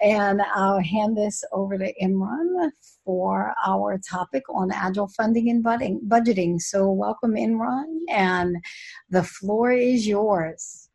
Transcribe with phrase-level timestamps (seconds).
[0.00, 2.70] And I'll hand this over to Imran
[3.04, 6.60] for our topic on agile funding and budgeting.
[6.60, 8.56] So, welcome, Imran, and
[9.08, 10.90] the floor is yours.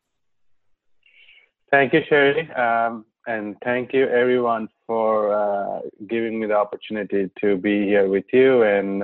[1.71, 2.51] Thank you, Sherry.
[2.51, 8.25] Um, and thank you, everyone, for uh, giving me the opportunity to be here with
[8.33, 9.03] you and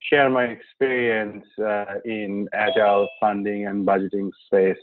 [0.00, 4.82] share my experience uh, in agile funding and budgeting space.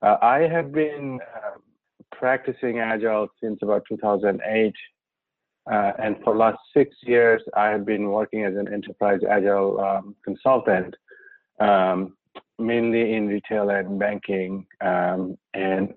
[0.00, 1.58] Uh, I have been uh,
[2.22, 4.72] practicing agile since about 2008,
[5.70, 10.14] uh, and for last six years, I have been working as an enterprise agile um,
[10.24, 10.94] consultant,
[11.58, 12.16] um,
[12.60, 14.64] mainly in retail and banking.
[14.80, 15.94] Um, and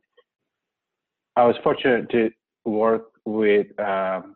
[1.35, 2.31] I was fortunate to
[2.65, 4.35] work with um,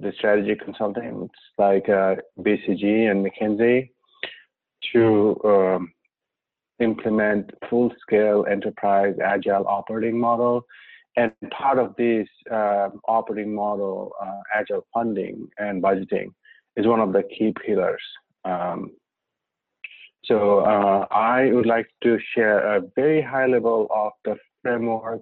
[0.00, 3.90] the strategy consultants like uh, BCG and McKinsey
[4.92, 5.92] to um,
[6.80, 10.66] implement full-scale enterprise agile operating model.
[11.16, 16.28] And part of this uh, operating model, uh, agile funding and budgeting,
[16.76, 18.02] is one of the key pillars.
[18.44, 18.92] Um,
[20.24, 25.20] so uh, I would like to share a very high level of the framework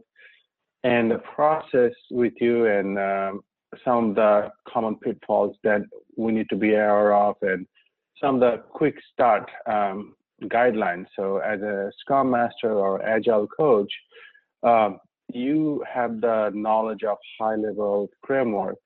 [0.84, 3.40] and the process with you and um,
[3.84, 5.82] some of the common pitfalls that
[6.16, 7.66] we need to be aware of and
[8.20, 11.06] some of the quick start um, guidelines.
[11.16, 13.92] So as a Scrum Master or Agile coach,
[14.62, 14.98] um,
[15.34, 18.76] you have the knowledge of high level framework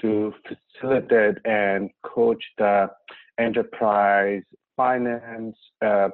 [0.00, 2.90] to facilitate and coach the
[3.38, 4.42] enterprise,
[4.76, 6.08] finance, uh,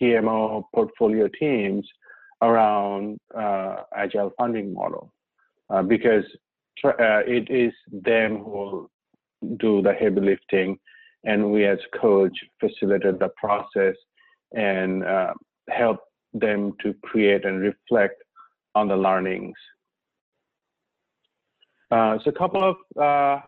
[0.00, 1.86] PMO, portfolio teams
[2.42, 5.12] around uh, agile funding model.
[5.68, 6.24] Uh, because
[6.84, 8.90] uh, it is them who will
[9.58, 10.78] do the heavy lifting
[11.24, 13.94] and we as coach facilitate the process
[14.52, 15.32] and uh,
[15.68, 16.00] help
[16.32, 18.22] them to create and reflect
[18.74, 19.56] on the learnings.
[21.90, 23.40] Uh, so a couple of uh,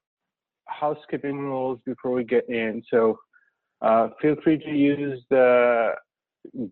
[0.66, 2.82] housekeeping rules before we get in.
[2.90, 3.18] So
[4.20, 5.92] feel free to use the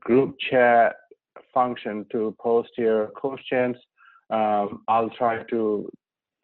[0.01, 0.97] group chat
[1.55, 3.77] function to post your questions.
[4.31, 5.91] Um, I'll try to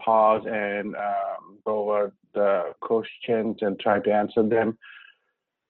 [0.00, 4.76] pause and um, go over the questions and try to answer them.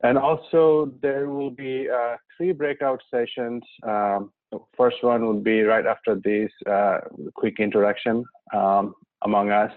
[0.02, 3.62] And also, there will be uh, three breakout sessions.
[3.82, 4.30] Um,
[4.76, 6.98] first one will be right after this uh,
[7.34, 8.24] quick introduction
[8.54, 9.72] um, among us,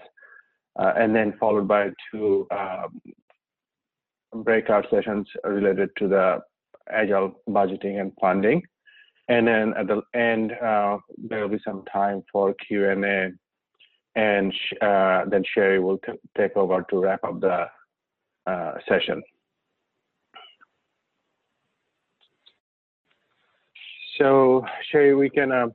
[0.78, 3.00] uh, and then followed by two um,
[4.44, 6.38] breakout sessions related to the
[6.90, 8.62] agile budgeting and funding.
[9.28, 13.30] And then at the end, uh, there will be some time for Q&A,
[14.16, 16.00] and uh, then Sherry will
[16.36, 17.66] take over to wrap up the
[18.46, 19.22] uh, session.
[24.20, 25.68] So Sherry, we can uh,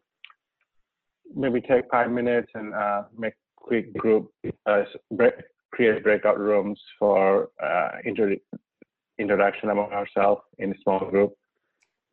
[1.35, 4.29] maybe take five minutes and uh, make quick group,
[4.67, 5.33] uh, break,
[5.71, 7.49] create breakout rooms for
[8.03, 8.35] inter
[9.17, 11.33] introduction among ourselves in a small group.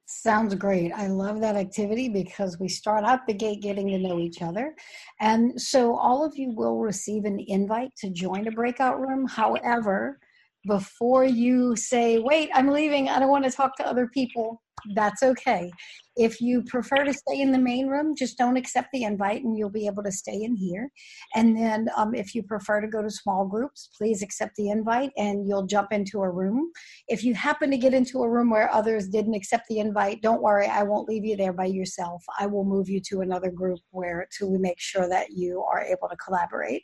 [0.07, 0.93] Sounds great.
[0.93, 4.75] I love that activity because we start out the gate getting to know each other.
[5.21, 9.27] And so all of you will receive an invite to join a breakout room.
[9.27, 10.19] However,
[10.67, 14.62] before you say, wait, I'm leaving, I don't want to talk to other people,
[14.95, 15.71] that's okay.
[16.15, 19.57] If you prefer to stay in the main room, just don't accept the invite and
[19.57, 20.91] you'll be able to stay in here.
[21.35, 25.11] And then um, if you prefer to go to small groups, please accept the invite
[25.17, 26.71] and you'll jump into a room.
[27.09, 30.43] If you happen to get into a room where others didn't accept the invite, don't
[30.43, 32.23] worry, I won't leave you there by yourself.
[32.39, 36.09] I will move you to another group where to make sure that you are able
[36.11, 36.83] to collaborate.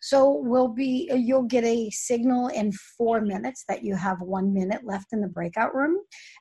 [0.00, 4.84] So we'll be you'll get a signal in four minutes that you have one minute
[4.84, 5.96] left in the breakout room.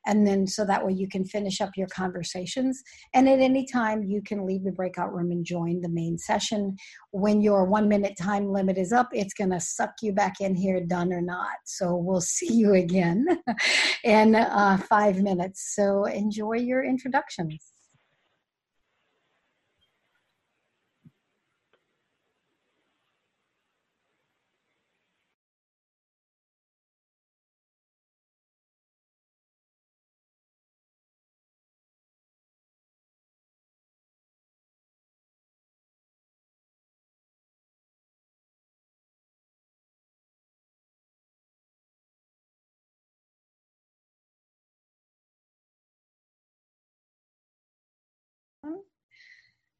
[0.05, 2.81] And then so that way you can finish up your conversations.
[3.13, 6.75] And at any time, you can leave the breakout room and join the main session.
[7.11, 10.55] When your one minute time limit is up, it's going to suck you back in
[10.55, 11.57] here, done or not.
[11.65, 13.25] So we'll see you again
[14.03, 15.75] in uh, five minutes.
[15.75, 17.76] So enjoy your introductions.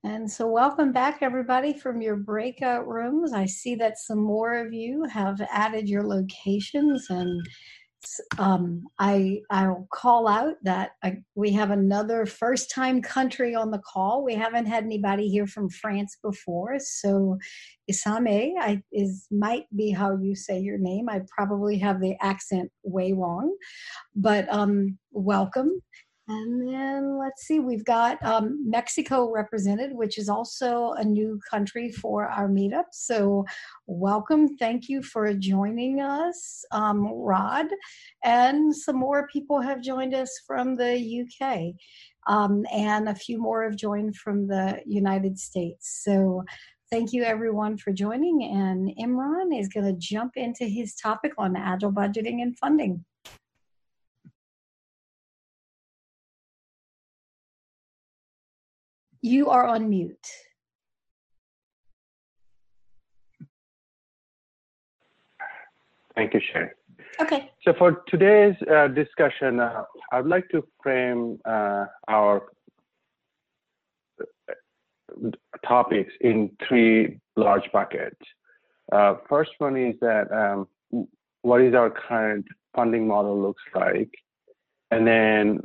[0.03, 3.33] And so, welcome back, everybody, from your breakout rooms.
[3.33, 7.45] I see that some more of you have added your locations and
[8.38, 13.79] um, I I'll call out that I, we have another first time country on the
[13.79, 14.24] call.
[14.24, 17.38] We haven't had anybody here from France before, so
[17.91, 21.09] Isame I, is might be how you say your name.
[21.09, 23.56] I probably have the accent way wrong,
[24.15, 25.81] but um, welcome.
[26.29, 31.89] And then let's see, we've got um, Mexico represented, which is also a new country
[31.89, 32.85] for our meetup.
[32.91, 33.45] So,
[33.85, 34.57] welcome.
[34.57, 37.68] Thank you for joining us, um, Rod.
[38.25, 41.74] And some more people have joined us from the UK,
[42.27, 46.01] um, and a few more have joined from the United States.
[46.03, 46.44] So,
[46.91, 48.44] thank you everyone for joining.
[48.44, 53.06] And Imran is going to jump into his topic on agile budgeting and funding.
[59.27, 60.27] You are on mute.
[66.15, 66.69] Thank you, Sherry.
[67.19, 67.51] Okay.
[67.62, 69.83] So for today's uh, discussion, uh,
[70.13, 72.44] I'd like to frame uh, our
[74.21, 75.29] uh,
[75.68, 78.21] topics in three large buckets.
[78.94, 80.68] Uh, first one is that um,
[81.41, 84.12] what is our current funding model looks like,
[84.92, 85.60] and then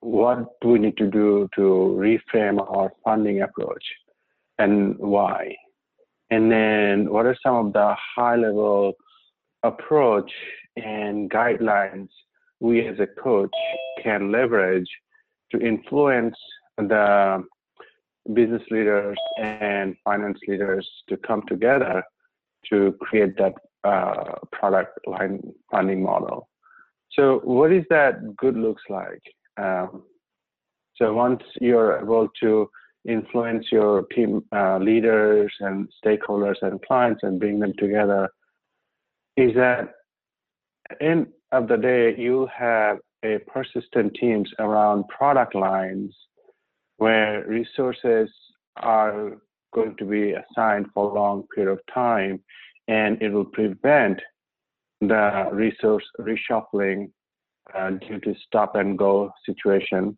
[0.00, 1.60] what do we need to do to
[1.98, 3.84] reframe our funding approach
[4.58, 5.54] and why?
[6.30, 8.94] And then what are some of the high level
[9.62, 10.30] approach
[10.76, 12.08] and guidelines
[12.60, 13.50] we as a coach
[14.02, 14.88] can leverage
[15.50, 16.36] to influence
[16.76, 17.42] the
[18.34, 22.02] business leaders and finance leaders to come together
[22.68, 25.40] to create that uh, product line
[25.70, 26.49] funding model.
[27.18, 29.22] So what is that good looks like?
[29.56, 30.04] Um,
[30.96, 32.68] so once you're able to
[33.08, 38.28] influence your team uh, leaders and stakeholders and clients and bring them together,
[39.36, 39.92] is that
[41.00, 46.14] end of the day you have a persistent teams around product lines
[46.98, 48.30] where resources
[48.76, 49.38] are
[49.72, 52.40] going to be assigned for a long period of time
[52.88, 54.20] and it will prevent
[55.00, 57.10] the resource reshuffling
[57.74, 60.16] uh, due to stop and go situation,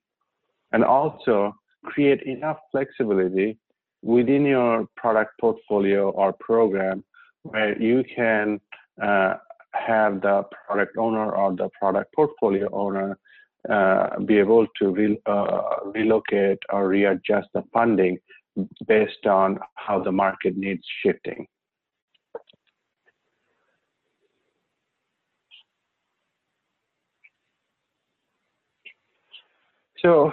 [0.73, 3.59] and also create enough flexibility
[4.03, 7.05] within your product portfolio or program
[7.43, 8.61] where you can
[9.03, 9.35] uh,
[9.73, 13.19] have the product owner or the product portfolio owner
[13.71, 18.19] uh, be able to re- uh, relocate or readjust the funding
[18.87, 21.47] based on how the market needs shifting.
[30.03, 30.33] So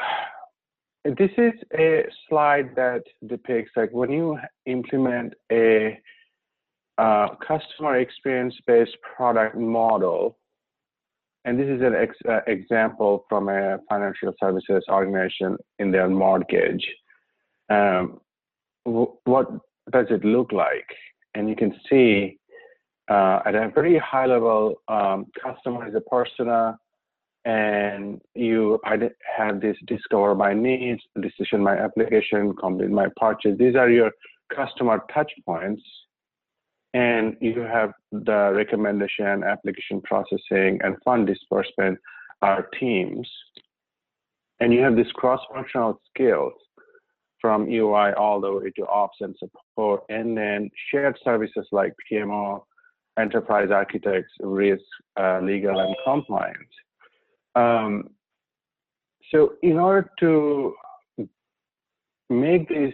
[1.06, 6.00] this is a slide that depicts like when you implement a
[6.98, 10.38] uh, customer experience based product model,
[11.46, 16.86] and this is an ex uh, example from a financial services organization in their mortgage.
[17.70, 18.20] Um,
[18.84, 19.48] what
[19.92, 20.88] does it look like?
[21.36, 22.40] And you can see
[23.10, 26.78] uh, at a very high level, um, customer is a persona,
[27.50, 33.58] and you have this discover my needs, decision my application, complete my purchase.
[33.58, 34.12] These are your
[34.56, 35.82] customer touch points.
[36.94, 41.98] And you have the recommendation, application processing, and fund disbursement
[42.44, 43.28] are teams.
[44.60, 46.54] And you have this cross-functional skills
[47.42, 52.62] from UI all the way to ops and support, and then shared services like PMO,
[53.18, 54.84] enterprise architects, risk,
[55.20, 56.74] uh, legal, and compliance.
[57.56, 58.10] Um,
[59.32, 60.74] so in order to
[62.30, 62.94] make this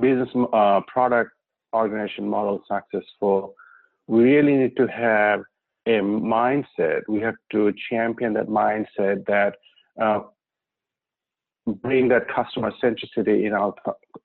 [0.00, 1.30] business uh, product
[1.74, 3.54] organization model successful,
[4.06, 5.40] we really need to have
[5.86, 7.02] a mindset.
[7.08, 9.56] We have to champion that mindset that
[10.00, 10.20] uh,
[11.66, 13.74] bring that customer centricity in our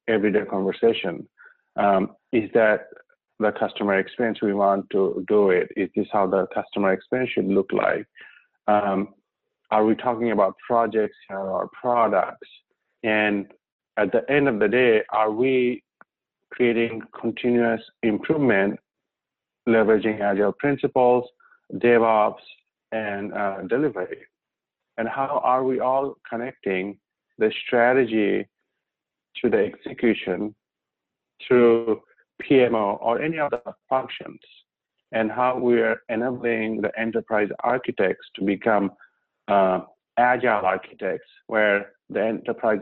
[0.07, 1.27] everyday conversation.
[1.75, 2.87] Um, is that
[3.39, 5.69] the customer experience we want to do it?
[5.77, 8.05] Is this how the customer experience should look like?
[8.67, 9.13] Um,
[9.71, 12.47] are we talking about projects or products?
[13.03, 13.47] And
[13.97, 15.83] at the end of the day, are we
[16.51, 18.79] creating continuous improvement,
[19.67, 21.29] leveraging agile principles,
[21.75, 22.41] DevOps,
[22.91, 24.19] and uh, delivery?
[24.97, 26.97] And how are we all connecting
[27.37, 28.47] the strategy
[29.41, 30.55] to the execution
[31.47, 32.01] through
[32.43, 34.39] PMO or any other functions?
[35.11, 38.91] And how we're enabling the enterprise architects to become
[39.49, 39.81] uh,
[40.17, 42.81] agile architects, where the enterprise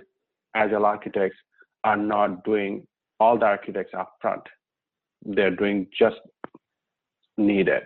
[0.56, 1.38] agile architects
[1.84, 2.86] are not doing
[3.20, 4.42] all the architects up front.
[5.26, 6.18] They're doing just
[7.38, 7.84] needed.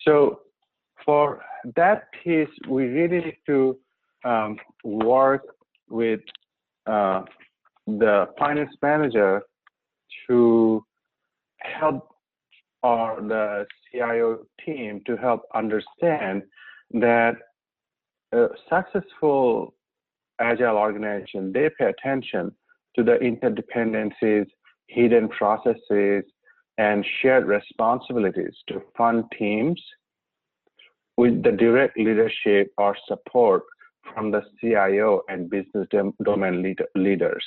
[0.00, 0.40] So
[1.04, 1.42] for
[1.76, 3.78] that piece, we really need to
[4.24, 5.42] um, work
[5.88, 6.20] with
[6.86, 7.22] uh,
[7.86, 9.42] the finance manager
[10.28, 10.84] to
[11.58, 12.08] help
[12.82, 16.42] or the CIO team to help understand
[16.94, 17.36] that
[18.32, 19.74] a successful
[20.40, 22.52] agile organization, they pay attention
[22.96, 24.46] to the interdependencies,
[24.88, 26.24] hidden processes,
[26.78, 29.80] and shared responsibilities to fund teams
[31.16, 33.62] with the direct leadership or support
[34.14, 35.86] from the CIO and business
[36.24, 37.44] domain lead leaders.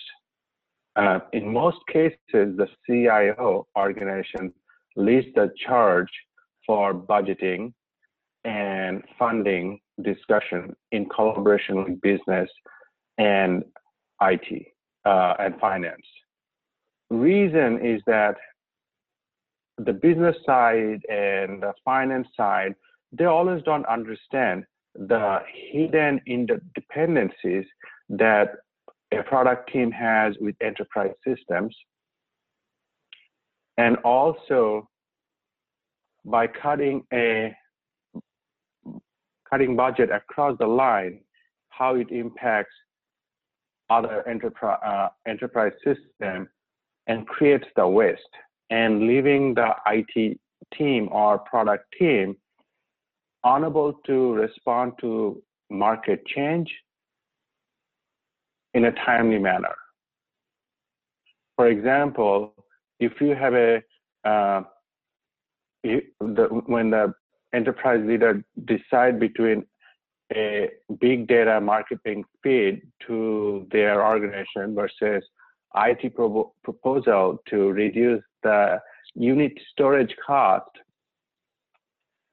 [0.96, 4.54] Uh, in most cases, the CIO organization
[4.96, 6.10] leads the charge
[6.66, 7.74] for budgeting
[8.46, 12.50] and funding discussion in collaboration with business
[13.18, 13.64] and
[14.22, 14.68] IT
[15.06, 16.06] uh, and finance.
[17.10, 18.36] Reason is that
[19.78, 22.76] the business side and the finance side,
[23.12, 24.64] they always don't understand
[24.96, 25.40] the
[25.72, 27.66] hidden interdependencies
[28.10, 28.52] that
[29.12, 31.76] a product team has with enterprise systems.
[33.78, 34.88] And also
[36.24, 37.54] by cutting a
[39.50, 41.20] cutting budget across the line,
[41.70, 42.74] how it impacts
[43.90, 46.50] other enterprise uh, enterprise system
[47.08, 48.22] and creates the waste
[48.70, 50.40] and leaving the IT
[50.76, 52.36] team or product team
[53.44, 56.74] unable to respond to market change
[58.74, 59.76] in a timely manner.
[61.56, 62.54] For example,
[63.00, 63.84] if you have a
[64.26, 64.64] uh,
[65.84, 67.14] the, when the
[67.56, 69.66] enterprise leader decide between
[70.34, 70.70] a
[71.00, 75.24] big data marketing feed to their organization versus
[75.76, 78.80] IT pro- proposal to reduce the
[79.14, 80.70] unit storage cost,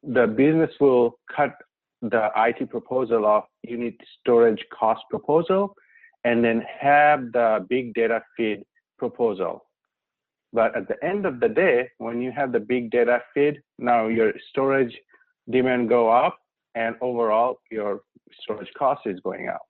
[0.02, 1.54] the business will cut
[2.02, 5.74] the IT proposal of unit storage cost proposal
[6.24, 8.62] and then have the big data feed
[8.98, 9.64] proposal.
[10.52, 14.08] But at the end of the day, when you have the big data feed, now
[14.08, 14.96] your storage
[15.50, 16.38] demand go up
[16.74, 18.02] and overall your
[18.42, 19.62] storage cost is going up.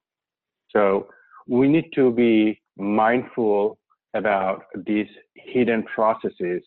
[0.71, 1.09] So
[1.49, 3.79] we need to be mindful
[4.15, 6.63] about these hidden processes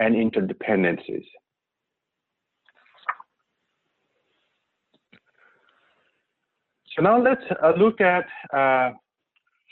[0.00, 1.24] and interdependencies.
[6.94, 8.90] So now let's uh, look at uh,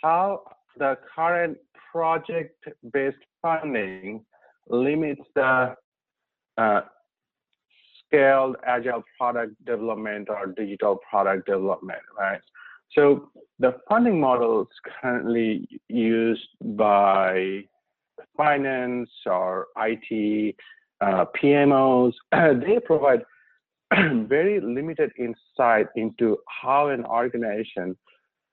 [0.02, 0.43] how
[0.78, 1.59] the current
[1.90, 4.25] project-based funding
[4.69, 5.75] limits the
[6.57, 6.81] uh,
[8.06, 12.40] scaled agile product development or digital product development, right?
[12.92, 14.68] So the funding models
[15.00, 17.64] currently used by
[18.36, 20.54] finance or IT,
[21.00, 23.22] uh, PMOs, they provide
[23.92, 27.96] very limited insight into how an organization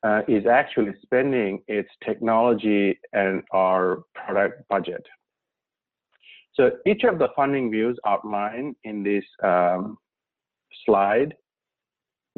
[0.03, 5.05] uh, is actually spending its technology and our product budget.
[6.55, 9.97] So each of the funding views outlined in this um,
[10.85, 11.33] slide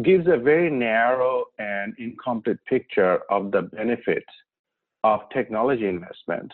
[0.04, 4.26] gives a very narrow and incomplete picture of the benefits
[5.04, 6.52] of technology investment.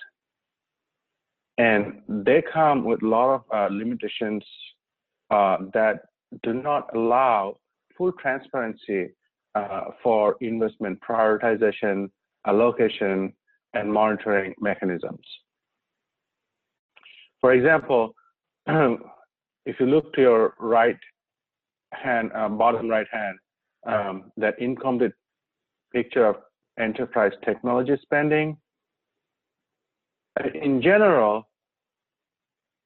[1.58, 4.44] And they come with a lot of uh, limitations
[5.30, 6.02] uh, that
[6.44, 7.58] do not allow
[7.98, 9.10] full transparency
[9.56, 12.10] uh, for investment prioritization,
[12.48, 13.34] allocation,
[13.74, 15.26] and monitoring mechanisms.
[17.42, 18.14] For example,
[18.68, 20.98] if you look to your right
[21.92, 23.38] hand, uh, bottom right hand,
[23.88, 25.12] um, that incomplete
[25.92, 26.36] picture of
[26.80, 28.58] enterprise technology spending.
[30.54, 31.50] In general,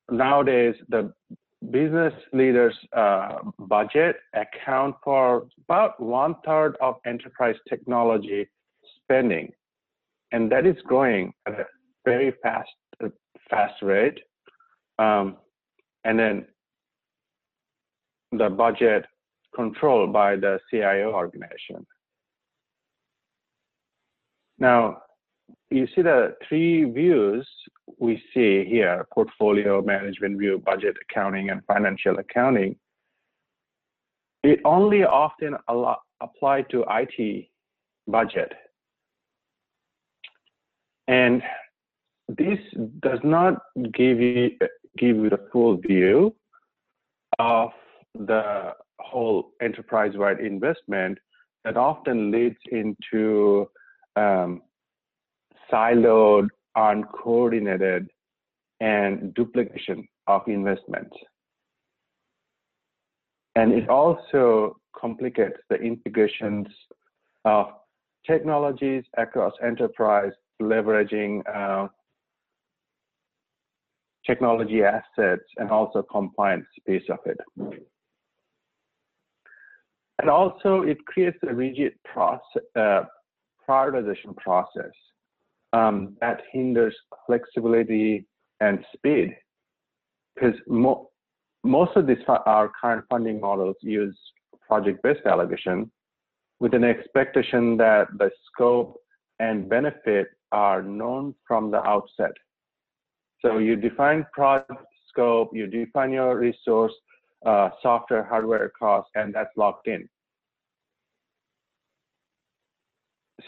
[0.09, 1.13] nowadays the
[1.71, 8.47] business leaders' uh, budget account for about one third of enterprise technology
[9.03, 9.51] spending,
[10.31, 11.65] and that is growing at a
[12.03, 12.69] very fast,
[13.49, 14.19] fast rate.
[14.99, 15.37] Um,
[16.03, 16.45] and then
[18.31, 19.05] the budget
[19.55, 21.85] controlled by the CIO organization.
[24.59, 25.01] Now,
[25.69, 27.47] you see the three views
[27.99, 32.75] we see here, portfolio management view, budget accounting, and financial accounting.
[34.43, 35.55] It only often
[36.21, 37.47] apply to IT
[38.07, 38.53] budget.
[41.07, 41.41] And
[42.27, 42.59] this
[43.01, 43.61] does not
[43.93, 44.51] give you,
[44.97, 46.35] give you the full view
[47.39, 47.71] of
[48.13, 51.17] the whole enterprise-wide investment
[51.63, 53.67] that often leads into
[54.15, 54.61] um,
[55.71, 58.09] siloed, uncoordinated,
[58.79, 61.11] and duplication of investment.
[63.55, 66.67] And it also complicates the integrations
[67.45, 67.67] of
[68.25, 71.87] technologies across enterprise, leveraging uh,
[74.25, 77.37] technology assets and also compliance piece of it.
[80.19, 83.03] And also it creates a rigid process, uh,
[83.67, 84.91] prioritization process
[85.73, 88.25] um, that hinders flexibility
[88.61, 89.35] and speed
[90.35, 91.09] because mo
[91.63, 94.17] most of these our current funding models use
[94.67, 95.91] project-based allocation
[96.59, 98.97] with an expectation that the scope
[99.39, 102.31] and benefit are known from the outset.
[103.41, 106.93] So you define project scope, you define your resource,
[107.45, 110.09] uh, software, hardware cost, and that's locked in.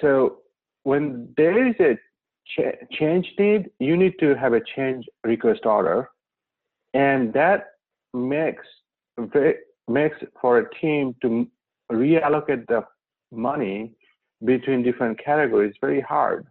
[0.02, 0.40] So
[0.84, 1.98] when there is a
[2.46, 2.60] ch
[2.92, 6.10] change need, you need to have a change request order,
[6.94, 7.60] and that
[8.14, 8.66] makes
[9.88, 11.48] makes for a team to
[11.92, 12.86] reallocate the
[13.32, 13.94] money
[14.46, 16.46] between different categories very hard,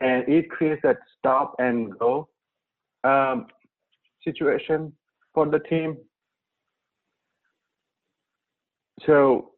[0.00, 2.29] and it creates that stop and go
[3.04, 3.46] um,
[4.24, 4.92] situation
[5.34, 5.96] for the team.
[9.06, 9.50] So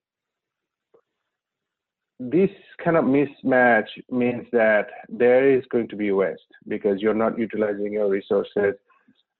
[2.30, 2.50] this
[2.82, 7.92] kind of mismatch means that there is going to be waste because you're not utilizing
[7.92, 8.74] your resources.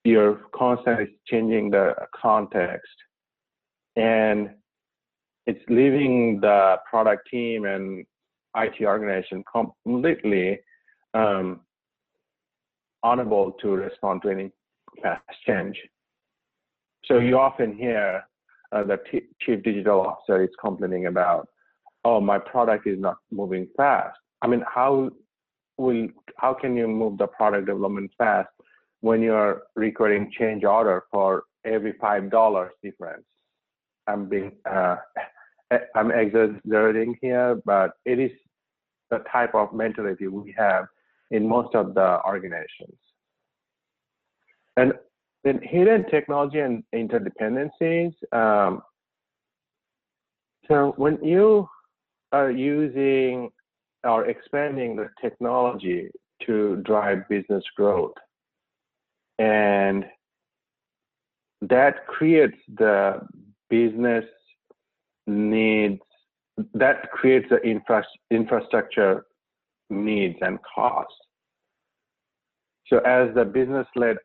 [0.04, 2.90] You're constantly changing the context,
[3.94, 4.50] and
[5.47, 8.04] it's leaving the product team and
[8.56, 10.59] IT organization completely
[11.14, 11.61] um,
[13.04, 14.52] unable to respond to any
[15.02, 15.76] fast change.
[17.04, 18.25] So you often hear
[18.71, 18.99] uh, the
[19.40, 21.49] chief digital officer is complaining about
[22.04, 24.18] oh, my product is not moving fast.
[24.42, 25.11] I mean, how
[25.78, 28.49] will how can you move the product development fast
[29.00, 33.25] when you're recording change order for every five dollars difference?
[34.06, 34.97] I'm being uh,
[35.94, 38.32] I'm exaggerating here, but it is
[39.11, 40.87] the type of mentality we have
[41.33, 42.99] in most of the organizations.
[44.77, 44.93] And
[45.45, 48.12] then hidden technology and interdependencies.
[48.33, 48.83] Um,
[50.68, 51.68] so when you
[52.33, 53.51] are using
[54.05, 56.09] or expanding the technology
[56.47, 58.14] to drive business growth.
[59.38, 60.05] And
[61.62, 63.21] that creates the
[63.71, 64.25] business
[65.27, 66.01] needs,
[66.75, 69.25] that creates the infra- infrastructure
[69.92, 71.14] needs and costs.
[72.87, 74.16] So as the business led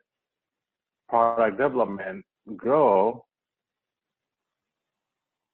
[1.10, 2.26] product development
[2.56, 3.24] grow,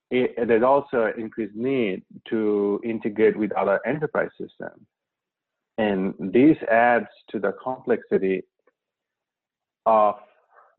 [0.09, 4.85] it, there's also increased need to integrate with other enterprise systems.
[5.77, 8.43] And this adds to the complexity
[9.85, 10.15] of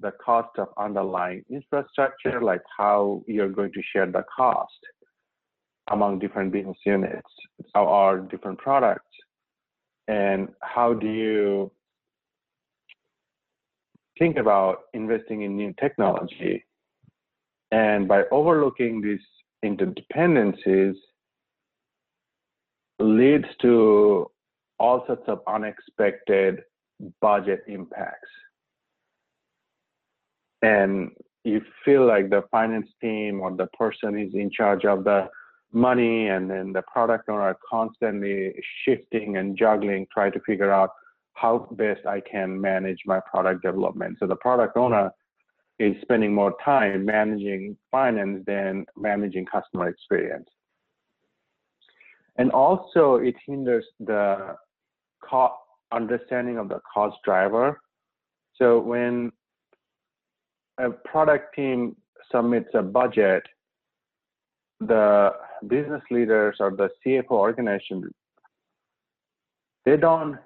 [0.01, 4.71] the cost of underlying infrastructure, like how you're going to share the cost
[5.91, 7.29] among different business units
[7.75, 9.14] or different products.
[10.09, 11.73] And how do you
[14.19, 16.65] think about investing in new technology
[17.75, 19.19] and by overlooking these
[19.65, 20.95] interdependencies,
[23.01, 24.31] leads to
[24.79, 26.61] all sorts of unexpected
[27.21, 28.29] budget impacts.
[30.63, 31.11] And
[31.43, 35.29] you feel like the finance team or the person is in charge of the
[35.75, 40.91] money and then the product owner are constantly shifting and juggling, try to figure out
[41.35, 44.19] how best I can manage my product development.
[44.21, 45.11] So the product owner
[45.79, 50.49] is spending more time managing finance than managing customer experience.
[52.37, 54.57] And also, it hinders the
[55.23, 55.55] cost
[55.93, 57.81] understanding of the cost driver.
[58.57, 59.33] So when
[60.79, 61.97] a product team
[62.31, 63.45] submits a budget,
[64.81, 65.33] the
[65.67, 68.13] business leaders or the CFO organization,
[69.85, 70.39] they don't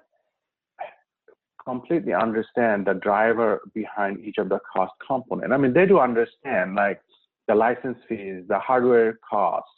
[1.63, 5.53] completely understand the driver behind each of the cost component.
[5.53, 7.01] I mean, they do understand like
[7.47, 9.71] the license fees, the hardware costs,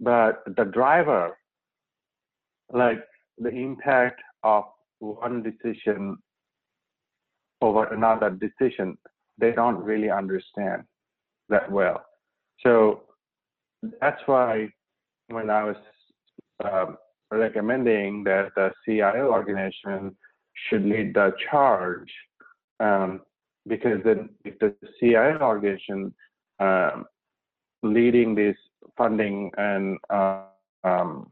[0.00, 1.36] but the driver,
[2.72, 3.02] like
[3.38, 4.64] the impact of
[5.00, 6.16] one decision
[7.60, 8.96] over another decision,
[9.38, 10.82] they don't really understand
[11.48, 12.04] that well.
[12.62, 13.02] So
[14.00, 14.68] that's why
[15.28, 15.76] when I was
[16.64, 16.96] um,
[17.30, 20.16] recommending that the CIO organization
[20.68, 22.12] should lead the charge
[22.80, 23.20] um,
[23.66, 26.14] because then if the CIO organization
[26.58, 27.04] um,
[27.82, 28.56] leading this
[28.96, 30.42] funding and uh,
[30.84, 31.30] um,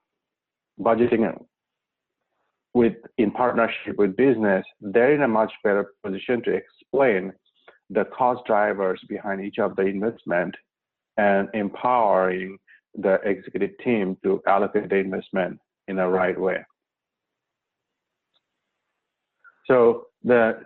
[0.81, 1.45] budgeting
[2.75, 7.33] with in partnership with business, they're in a much better position to explain
[7.89, 10.55] the cost drivers behind each of the investment
[11.17, 12.59] and empowering
[12.95, 16.59] the executive team to allocate the investment in the right way.
[19.67, 20.61] So the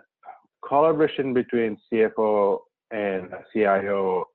[0.67, 2.59] collaboration between CFO
[2.91, 4.25] and CIO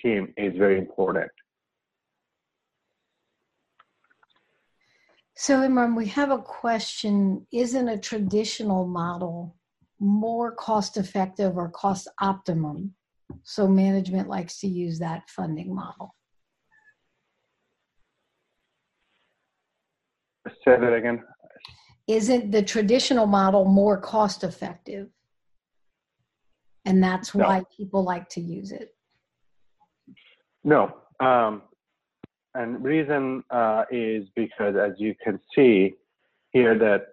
[0.00, 1.30] team is very important.
[5.34, 7.46] So, Imran, we have a question.
[7.50, 9.56] Isn't a traditional model
[9.98, 12.94] more cost effective or cost optimum?
[13.42, 16.14] So, management likes to use that funding model.
[20.64, 21.22] Say that again.
[22.06, 25.08] Isn't the traditional model more cost effective?
[26.84, 27.46] And that's No.
[27.46, 28.94] why people like to use it.
[30.64, 30.96] No.
[31.20, 31.62] Um,
[32.54, 35.94] and reason uh, is because, as you can see
[36.50, 37.08] here, that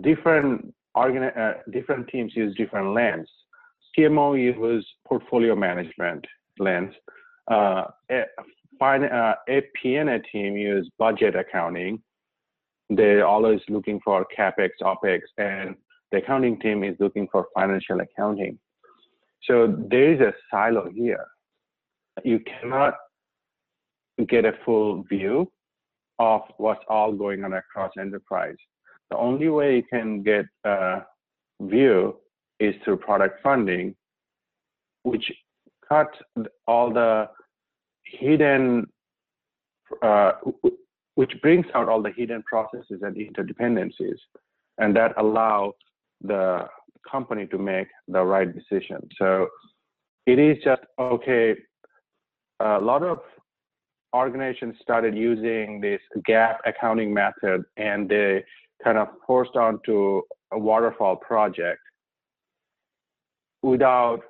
[0.00, 3.28] different organi- uh, different teams use different lens.
[3.96, 6.24] PMO uses portfolio management
[6.58, 6.94] lens.
[7.50, 7.84] Uh,
[8.80, 10.56] uh, a P&A team
[10.98, 12.00] budget accounting.
[12.88, 15.76] They're always looking for capex, opex, and
[16.10, 18.58] the accounting team is looking for financial accounting.
[19.44, 21.26] So there is a silo here.
[22.24, 22.94] You cannot
[24.28, 25.50] get a full view
[26.18, 28.56] of what's all going on across enterprise.
[29.10, 31.02] The only way you can get a
[31.60, 32.16] view
[32.60, 33.94] is through product funding,
[35.02, 35.32] which
[35.88, 36.10] cut
[36.66, 37.28] all the
[38.04, 38.86] hidden,
[40.02, 40.32] uh,
[41.14, 44.18] which brings out all the hidden processes and interdependencies,
[44.78, 45.72] and that allow
[46.20, 46.66] the
[47.10, 49.00] company to make the right decision.
[49.18, 49.48] So
[50.26, 51.56] it is just okay.
[52.60, 53.20] A lot of
[54.14, 58.44] organizations started using this GAAP accounting method and they
[58.82, 60.20] kind of forced onto
[60.52, 61.80] a waterfall project
[63.62, 64.20] without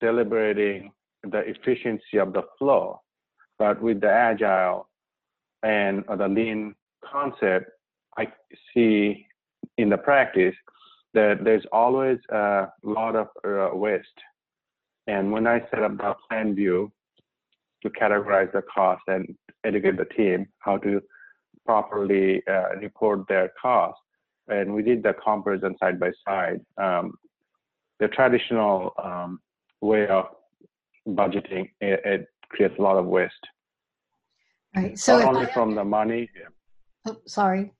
[0.00, 0.92] deliberating
[1.24, 3.00] the efficiency of the flow.
[3.58, 4.88] But with the agile
[5.62, 7.70] and the lean concept,
[8.18, 8.26] I
[8.74, 9.26] see
[9.78, 10.54] in the practice
[11.14, 14.06] that there's always a lot of uh, waste.
[15.06, 16.90] And when I set up the plan view
[17.82, 21.00] to categorize the cost and educate the team how to
[21.66, 24.00] properly uh, report their costs,
[24.48, 27.14] and we did the comparison side by side, um,
[28.02, 29.40] the traditional um,
[29.80, 30.24] way of
[31.06, 33.44] budgeting it, it, creates a lot of waste.
[34.76, 34.98] Right.
[34.98, 36.28] So Not only I, from the money.
[37.06, 37.72] oh, sorry.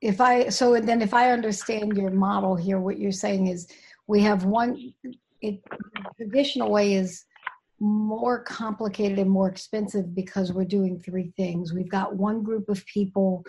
[0.00, 3.68] If I so then if I understand your model here, what you're saying is
[4.06, 4.92] we have one.
[5.40, 5.62] It
[6.18, 7.24] the traditional way is
[7.78, 11.72] more complicated and more expensive because we're doing three things.
[11.72, 13.44] We've got one group of people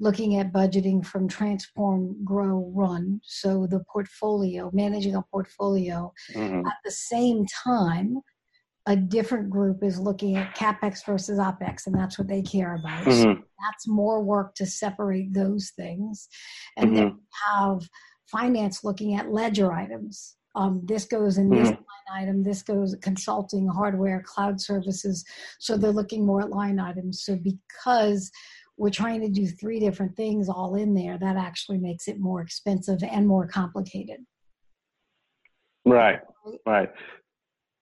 [0.00, 3.20] looking at budgeting from transform, grow, run.
[3.22, 6.12] So the portfolio, managing a portfolio.
[6.34, 6.66] Mhm.
[6.66, 8.20] At the same time,
[8.86, 13.04] a different group is looking at capex versus opex, and that's what they care about.
[13.04, 13.44] So Mhm.
[13.60, 16.28] that's more work to separate those things.
[16.76, 17.88] And then have
[18.26, 20.36] finance looking at ledger items.
[20.54, 25.24] Um, this goes in this line item, this goes consulting, hardware, cloud services.
[25.58, 27.22] So they're looking more at line items.
[27.22, 28.32] So because
[28.80, 32.40] we're trying to do three different things all in there, that actually makes it more
[32.40, 34.20] expensive and more complicated.
[35.84, 36.20] Right,
[36.64, 36.90] right.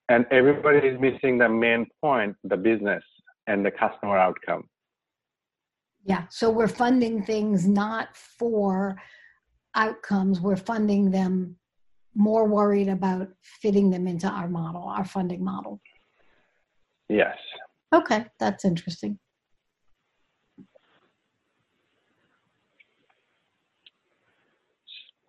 [0.08, 3.04] And everybody is missing the main point, the business
[3.46, 4.64] and the customer outcome.
[6.04, 6.24] Yeah.
[6.30, 9.00] So we're funding things not for
[9.76, 11.54] outcomes, we're funding them
[12.16, 13.28] more worried about
[13.62, 15.80] fitting them into our model, our funding model.
[17.08, 17.37] Yes.
[17.94, 19.20] Okay, that's interesting.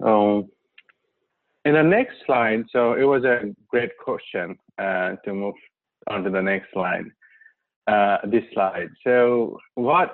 [0.02, 0.50] So
[1.66, 5.56] in the next slide, so it was a great question uh, to move
[6.10, 7.06] on to the next slide.
[7.88, 8.90] Uh, this slide.
[9.04, 10.14] So what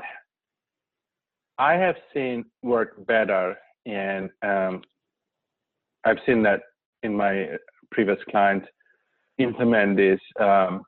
[1.58, 4.82] I have seen work better, and um,
[6.06, 6.62] I've seen that
[7.04, 7.50] in my
[7.92, 8.68] previous clients
[9.40, 10.84] implement this um,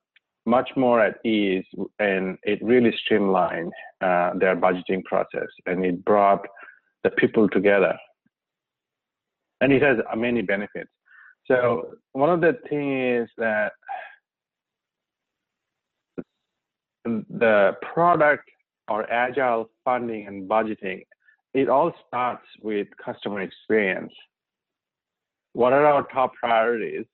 [0.46, 1.66] much more at ease,
[2.00, 6.46] and it really streamlined uh, their budgeting process, and it brought
[7.04, 7.98] the people together
[9.62, 10.90] and it has many benefits.
[11.46, 13.72] So one of the things is that
[17.06, 18.50] the product
[18.90, 21.04] or agile funding and budgeting,
[21.54, 24.14] it all starts with customer experience.
[25.54, 27.06] What are our top priorities?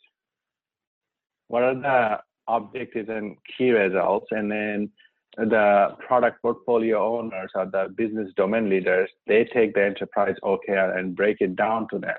[1.48, 4.28] What are the objectives and key results?
[4.32, 4.90] And then
[5.38, 11.16] the product portfolio owners or the business domain leaders, they take the enterprise OKR and
[11.16, 12.18] break it down to them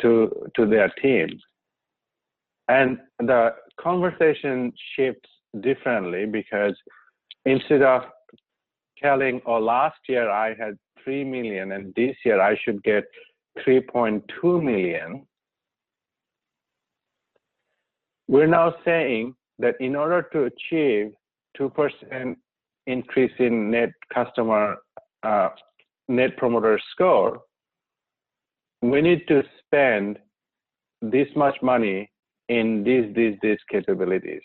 [0.00, 1.28] to to their team
[2.68, 5.28] And the conversation shifts
[5.60, 6.76] differently because
[7.44, 8.02] instead of
[9.02, 13.04] telling, oh, last year I had 3 million and this year I should get
[13.66, 15.26] 3.2 million,
[18.28, 21.12] we're now saying that in order to achieve
[21.58, 22.36] 2%
[22.86, 24.76] increase in net customer
[25.22, 25.48] uh,
[26.08, 27.40] net promoter score,
[28.82, 30.18] we need to spend
[31.00, 32.10] this much money
[32.48, 34.42] in these, these, these capabilities.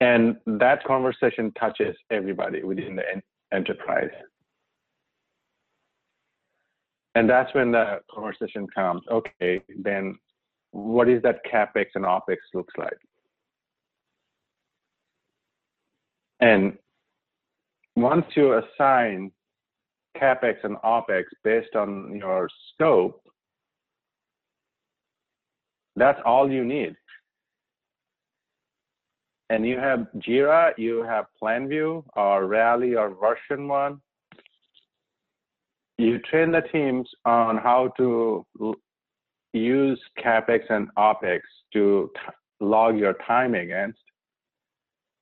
[0.00, 3.02] And that conversation touches everybody within the
[3.52, 4.10] enterprise.
[7.14, 10.16] And that's when the conversation comes, okay, then
[10.70, 12.96] what is that CapEx and OpEx looks like?
[16.38, 16.78] And
[17.96, 19.32] once you assign
[20.16, 23.22] CapEx and OpEx based on your scope,
[25.96, 26.94] that's all you need.
[29.50, 34.00] And you have Jira, you have PlanView or Rally or VersionOne.
[35.98, 38.46] You train the teams on how to
[39.52, 41.40] use CapEx and OpEx
[41.72, 42.10] to
[42.60, 43.98] log your time against.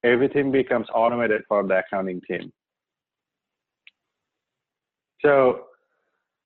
[0.04, 2.52] Everything becomes automated for the accounting team.
[5.24, 5.64] So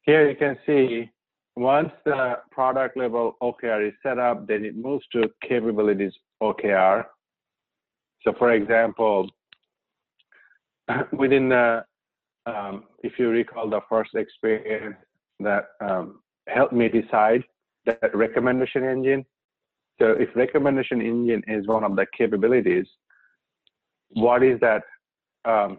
[0.02, 1.11] here you can see
[1.56, 7.04] once the product level OKR is set up, then it moves to capabilities OKR.
[8.22, 9.28] So for example,
[11.12, 11.85] within the,
[12.46, 14.96] um, if you recall the first experience
[15.40, 17.44] that um, helped me decide
[17.87, 19.24] that recommendation engine.
[20.00, 22.87] So if recommendation engine is one of the capabilities,
[24.11, 24.82] what is that
[25.44, 25.78] um,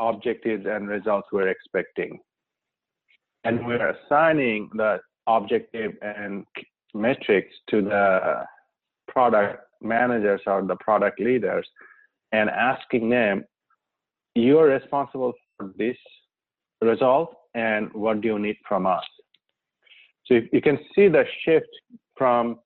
[0.00, 2.18] objectives and results we're expecting.
[3.44, 6.44] And we're assigning the objective and
[6.94, 8.44] metrics to the
[9.08, 11.66] product managers or the product leaders
[12.32, 13.44] and asking them,
[14.34, 15.96] you're responsible for this
[16.80, 19.04] result and what do you need from us?
[20.26, 21.68] So you can see the shift
[22.16, 22.60] from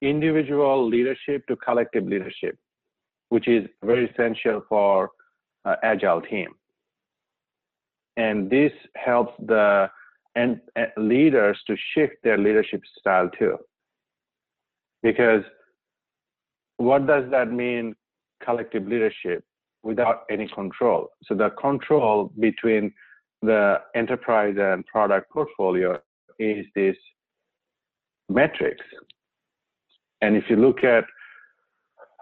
[0.00, 2.56] individual leadership to collective leadership,
[3.30, 5.10] which is very essential for
[5.64, 6.48] uh, agile team.
[8.16, 9.88] And this helps the
[10.34, 13.56] and, and leaders to shift their leadership style too.
[15.02, 15.42] Because
[16.76, 17.94] what does that mean,
[18.44, 19.44] collective leadership,
[19.82, 21.08] without any control?
[21.24, 22.92] So the control between
[23.42, 26.00] the enterprise and product portfolio
[26.38, 26.96] is this
[28.28, 28.84] metrics.
[30.20, 31.04] And if you look at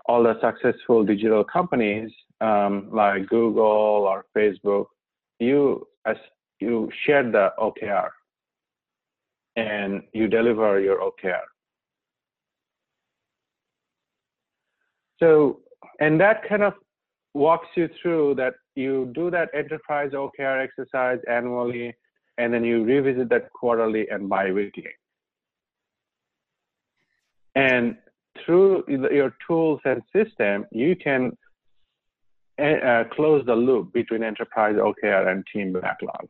[0.06, 4.86] all the successful digital companies, um, like Google or Facebook,
[5.38, 6.16] you as
[6.60, 8.08] you share the OKR
[9.56, 11.42] and you deliver your OKR.
[15.18, 15.60] So,
[16.00, 16.74] and that kind of
[17.34, 21.94] walks you through that you do that enterprise OKR exercise annually,
[22.38, 24.90] and then you revisit that quarterly and biweekly.
[27.54, 27.96] And
[28.44, 31.36] through your tools and system, you can
[32.58, 36.28] uh, close the loop between enterprise OKR and team backlogs.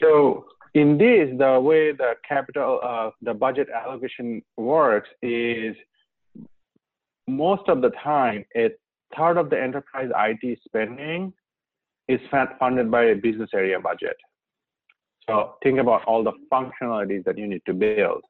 [0.00, 5.74] So in this, the way the capital, uh, the budget allocation works is
[7.26, 8.70] most of the time, a
[9.16, 11.32] third of the enterprise IT spending
[12.08, 12.20] is
[12.58, 14.16] funded by a business area budget.
[15.28, 18.22] So think about all the functionalities that you need to build.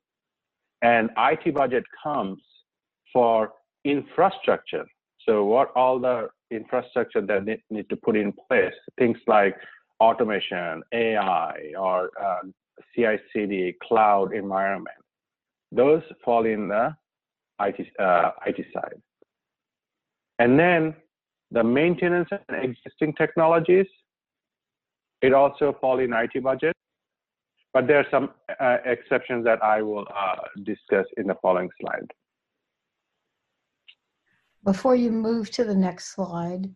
[0.82, 2.40] And IT budget comes
[3.12, 3.52] for
[3.84, 4.84] infrastructure
[5.28, 9.54] so what all the infrastructure that need, need to put in place, things like
[10.00, 12.40] automation, AI, or uh,
[12.94, 14.96] CI/CD, cloud environment,
[15.70, 16.96] those fall in the
[17.60, 19.02] IT, uh, IT side.
[20.38, 20.94] And then
[21.50, 23.86] the maintenance and existing technologies,
[25.20, 26.72] it also fall in IT budget.
[27.74, 32.10] But there are some uh, exceptions that I will uh, discuss in the following slide.
[34.68, 36.68] Before you move to the next slide,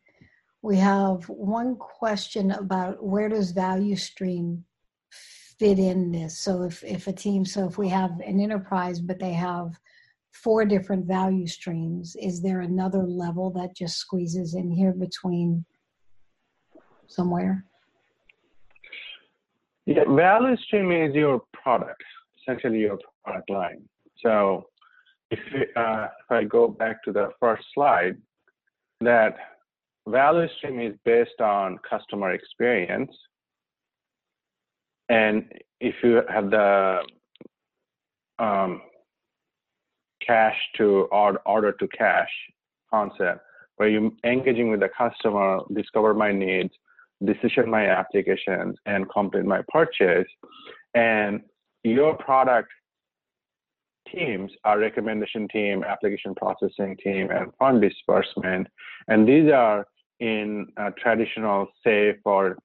[0.63, 4.65] we have one question about where does value stream
[5.11, 6.39] fit in this?
[6.39, 9.79] So if, if a team, so if we have an enterprise, but they have
[10.33, 15.63] four different value streams, is there another level that just squeezes in here between
[17.09, 17.67] somewhere?
[19.85, 22.03] Yeah, value stream is your product,
[22.41, 23.83] essentially your product line.
[24.25, 24.65] So
[25.33, 28.17] if, uh, if I go back to the first slide,
[29.01, 29.35] that
[30.07, 33.11] value stream is based on customer experience.
[35.09, 37.01] And if you have the
[38.39, 38.83] um,
[40.25, 42.31] cash to order, order to cash
[42.91, 43.41] concept,
[43.77, 46.73] where you're engaging with the customer, discover my needs,
[47.25, 50.29] decision my applications, and complete my purchase.
[50.95, 51.41] And
[51.85, 52.69] your product
[54.15, 58.67] teams are recommendation team, application processing team, and fund disbursement.
[59.09, 59.87] And these are
[60.21, 62.59] in uh, traditional SAFe or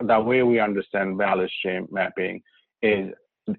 [0.00, 2.42] the way we understand value stream mapping
[2.82, 3.12] is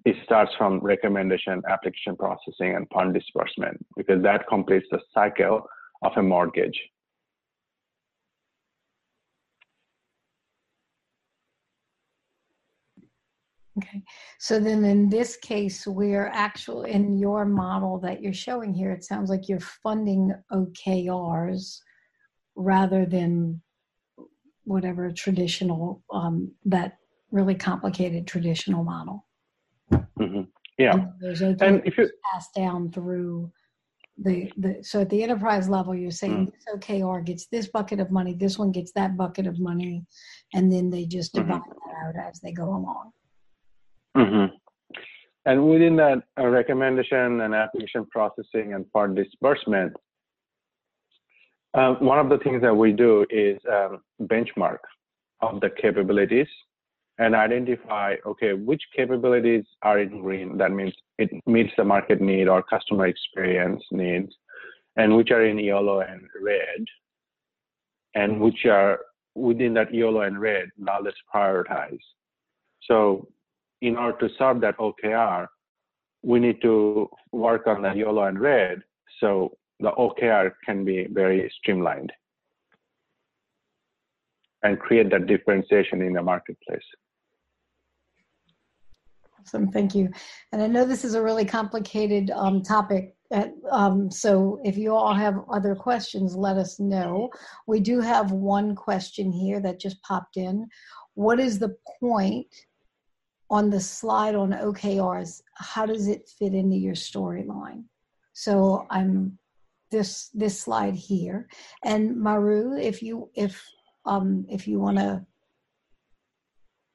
[0.06, 5.66] it starts from recommendation, application processing, and fund disbursement because that completes the cycle
[6.02, 6.80] of a mortgage.
[13.78, 14.04] Okay,
[14.38, 19.04] so then in this case, we're actually in your model that you're showing here, it
[19.06, 21.78] sounds like you're funding OKRs
[22.56, 23.62] rather than
[24.66, 26.98] whatever traditional, um, that
[27.32, 29.26] really complicated traditional model.
[29.92, 30.42] Mm-hmm.
[30.78, 30.94] Yeah.
[30.96, 33.52] And there's OKRs And if you, passed down through
[34.18, 36.52] the, the, so at the enterprise level, you're saying Mm.
[36.52, 40.06] this OKR gets this bucket of money, this one gets that bucket of money,
[40.54, 41.44] and then they just Mhm.
[41.48, 43.14] divide that out as they go along.
[44.16, 44.52] Mhm.
[45.46, 49.96] And within that uh, recommendation and application processing and fund disbursement,
[51.74, 54.80] uh, one of the things that we do is um, benchmark
[55.42, 56.48] of the capabilities
[57.18, 60.58] and identify, okay, which capabilities are in green?
[60.58, 64.34] That means it meets the market need or customer experience needs,
[64.96, 66.86] and which are in yellow and red,
[68.16, 69.00] and which are
[69.36, 70.70] within that yellow and red.
[70.78, 72.00] Now let's prioritize.
[72.88, 73.28] So
[73.82, 75.48] in order to serve that OKR,
[76.24, 78.82] we need to work on the yellow and red
[79.20, 82.12] so the OKR can be very streamlined
[84.64, 86.84] and create that differentiation in the marketplace.
[89.40, 90.10] Awesome, thank you.
[90.52, 94.94] And I know this is a really complicated um, topic, uh, um, so if you
[94.94, 97.30] all have other questions, let us know.
[97.66, 100.68] We do have one question here that just popped in.
[101.16, 102.48] What is the point
[103.52, 105.44] on the slide on OKRs?
[105.54, 107.84] How does it fit into your storyline?
[108.34, 109.38] So I'm
[109.92, 111.48] this this slide here,
[111.84, 113.64] and Maru, if you if
[114.06, 115.26] um, if you want to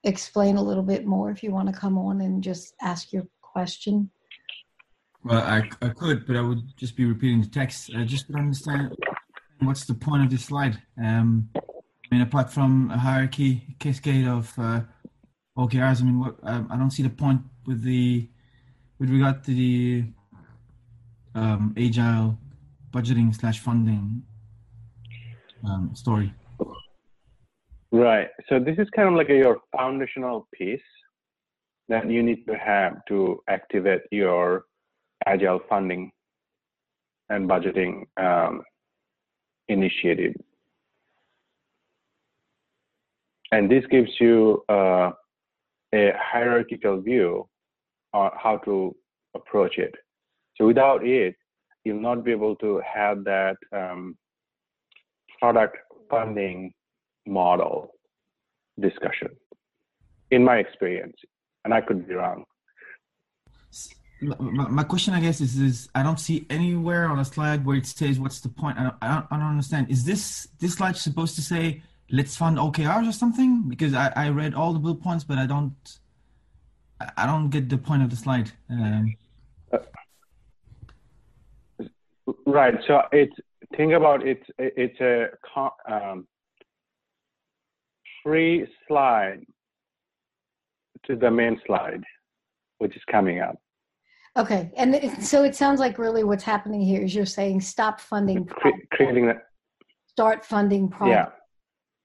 [0.03, 3.27] explain a little bit more if you want to come on and just ask your
[3.43, 4.11] question.
[5.25, 7.91] Well, I, I could, but I would just be repeating the text.
[8.05, 8.95] Just don't understand
[9.59, 10.81] what's the point of this slide.
[11.03, 14.83] Um, I mean, apart from a hierarchy cascade of uh,
[15.57, 18.29] OKRs, I mean, what, I, I don't see the point with the
[18.99, 20.05] with regard to the
[21.35, 22.39] um, agile
[22.91, 24.23] budgeting slash funding
[25.65, 26.33] um, story.
[27.93, 28.29] Right.
[28.49, 30.81] So this is kind of like a, your foundational piece
[31.89, 34.65] that you need to have to activate your
[35.27, 36.11] agile funding
[37.29, 38.63] and budgeting um,
[39.69, 40.35] initiative.
[43.53, 45.13] And this gives you uh,
[45.97, 47.49] a hierarchical view
[48.13, 48.95] on how to
[49.35, 49.95] approach it.
[50.57, 51.35] So without it,
[51.85, 54.17] you'll not be able to have that um,
[55.39, 55.77] product
[56.11, 56.73] funding
[57.27, 57.91] model
[58.81, 59.29] discussion
[60.31, 61.17] in my experience
[61.65, 62.45] and i could be wrong.
[64.21, 67.87] My, question i guess is, is i don't see anywhere on a slide where it
[67.87, 68.79] says what's the point.
[68.79, 69.91] I don't, I don't understand.
[69.91, 74.29] Is this this slide supposed to say let's fund okrs or something because i, I
[74.29, 75.99] read all the bullet points but i don't
[77.17, 79.15] i don't get the point of the slide um,
[82.47, 83.35] right so it's
[83.77, 85.29] think about it it's a
[85.93, 86.27] um,
[88.27, 89.47] free slide
[91.07, 92.03] to the main slide,
[92.79, 93.57] which is coming up.
[94.37, 98.01] Okay, and it, so it sounds like really what's happening here is you're saying stop
[98.01, 99.47] funding, Cre- creating that.
[100.07, 101.36] start funding products, Yeah.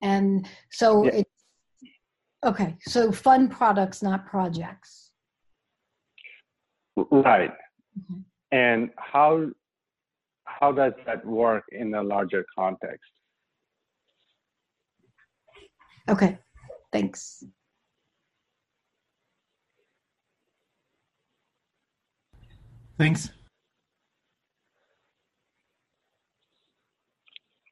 [0.02, 1.12] And so Yeah.
[1.22, 1.30] it's
[2.44, 2.76] okay.
[2.82, 5.12] So fund products, not projects.
[6.96, 7.54] Right.
[7.98, 8.26] Mhm.
[8.52, 9.52] And how
[10.46, 13.12] how does that work in a larger context?
[16.10, 16.38] Okay,
[16.92, 17.44] thanks.
[22.98, 23.32] thanks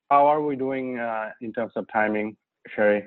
[0.09, 2.35] How are we doing uh, in terms of timing,
[2.75, 3.03] Sherry?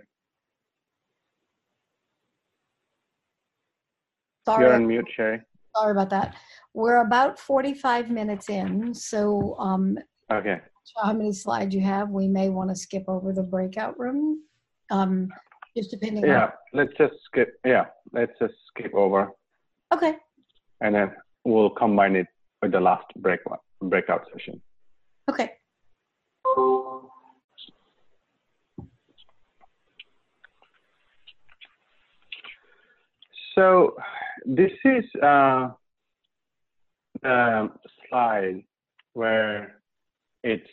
[4.46, 5.40] Sorry, You're on mute, Sherry.
[5.76, 6.36] sorry about that.
[6.74, 9.98] We're about 45 minutes in, so um,
[10.32, 10.60] Okay.
[11.02, 12.08] how many slides you have.
[12.10, 14.42] We may want to skip over the breakout room.
[14.90, 15.28] Um,
[15.76, 16.50] Just depending Yeah, on.
[16.72, 17.54] let's just skip.
[17.64, 19.30] Yeah, let's just skip over,
[19.92, 20.18] Okay.
[20.80, 21.12] and then
[21.44, 22.26] we'll combine it
[22.60, 23.40] with the last break
[23.80, 24.60] breakout session.
[25.30, 25.52] Okay.
[33.54, 33.94] So
[34.46, 35.70] this is uh,
[37.22, 37.70] the
[38.08, 38.62] slide
[39.12, 39.82] where
[40.42, 40.68] it's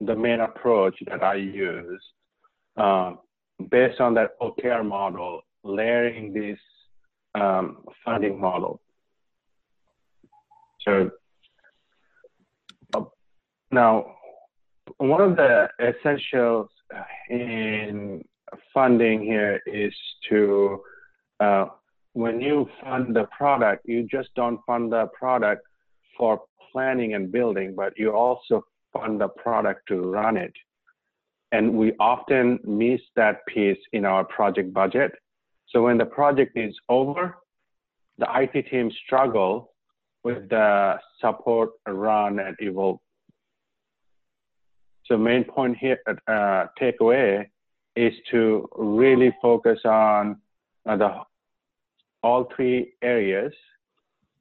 [0.00, 2.02] the main approach that I use
[2.76, 3.18] um,
[3.70, 6.58] based on that OKR model, layering this
[7.34, 8.80] um, funding model.
[10.82, 11.10] So
[12.94, 13.04] uh,
[13.70, 14.14] now,
[14.98, 16.68] one of the essentials
[17.28, 18.24] in
[18.72, 19.92] funding here is
[20.28, 20.80] to
[21.40, 21.66] uh,
[22.12, 25.62] when you fund the product, you just don't fund the product
[26.16, 30.52] for planning and building, but you also fund the product to run it.
[31.52, 35.12] And we often miss that piece in our project budget.
[35.68, 37.36] So when the project is over,
[38.18, 39.72] the IT team struggle
[40.24, 42.98] with the support, run, and evolve.
[45.04, 47.46] So main point here, uh, takeaway
[47.94, 50.40] is to really focus on
[50.86, 51.10] the
[52.22, 53.52] all three areas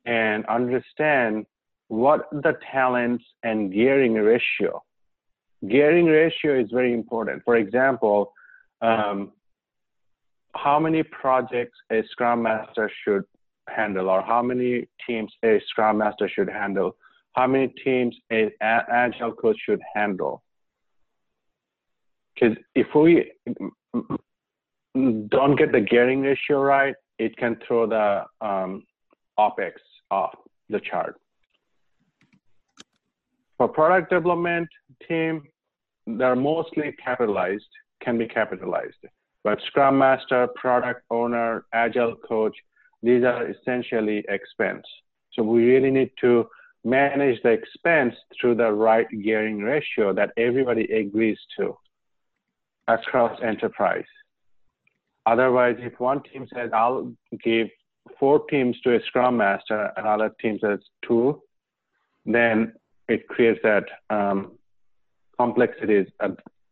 [0.06, 1.46] and understand
[1.88, 4.84] what the talents and gearing ratio.
[5.68, 7.44] Gearing ratio is very important.
[7.44, 8.34] For example,
[8.82, 9.32] um,
[10.56, 13.24] how many projects a Scrum Master should
[13.68, 16.96] handle, or how many teams a Scrum Master should handle,
[17.34, 20.44] how many teams a Agile coach should handle.
[22.34, 23.32] Because if we
[24.96, 28.84] don't get the gearing ratio right, it can throw the um,
[29.38, 29.74] OPEX
[30.10, 30.36] off
[30.70, 31.20] the chart.
[33.58, 34.68] For product development
[35.08, 35.44] team,
[36.08, 37.68] they're mostly capitalized,
[38.02, 38.96] can be capitalized.
[39.44, 42.56] But Scrum Master, Product Owner, Agile Coach,
[43.04, 44.86] these are essentially expense.
[45.34, 46.48] So we really need to
[46.84, 51.76] manage the expense through the right gearing ratio that everybody agrees to
[52.88, 54.06] across enterprise.
[55.26, 57.12] Otherwise, if one team says, I'll
[57.44, 57.68] give
[58.20, 61.42] four teams to a Scrum Master, another team says two,
[62.26, 62.74] then
[63.08, 64.54] it creates that um,
[65.40, 66.08] complexities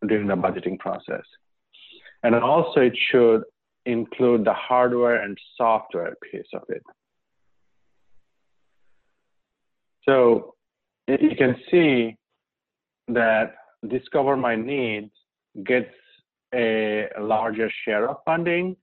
[0.08, 1.24] during the budgeting process.
[2.24, 3.44] And also, it should
[3.86, 6.84] include the hardware and software piece of it.
[10.08, 10.56] So
[11.08, 12.16] you can see
[13.08, 13.56] that
[13.88, 15.12] Discover My Needs
[15.66, 15.94] gets
[16.54, 18.76] a larger share of funding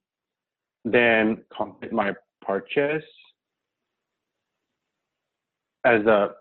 [0.84, 3.04] than complete my purchase.
[5.84, 6.34] As the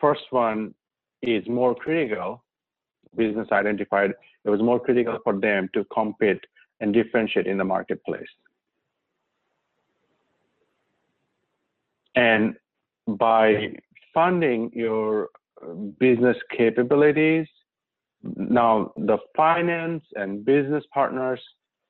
[0.00, 0.74] first one
[1.22, 2.44] is more critical,
[3.16, 4.12] business identified
[4.44, 6.40] it was more critical for them to compete
[6.80, 8.28] and differentiate in the marketplace.
[12.14, 12.54] And
[13.06, 13.74] by
[14.12, 15.30] funding your
[15.98, 17.46] business capabilities,
[18.36, 21.40] now the finance and business partners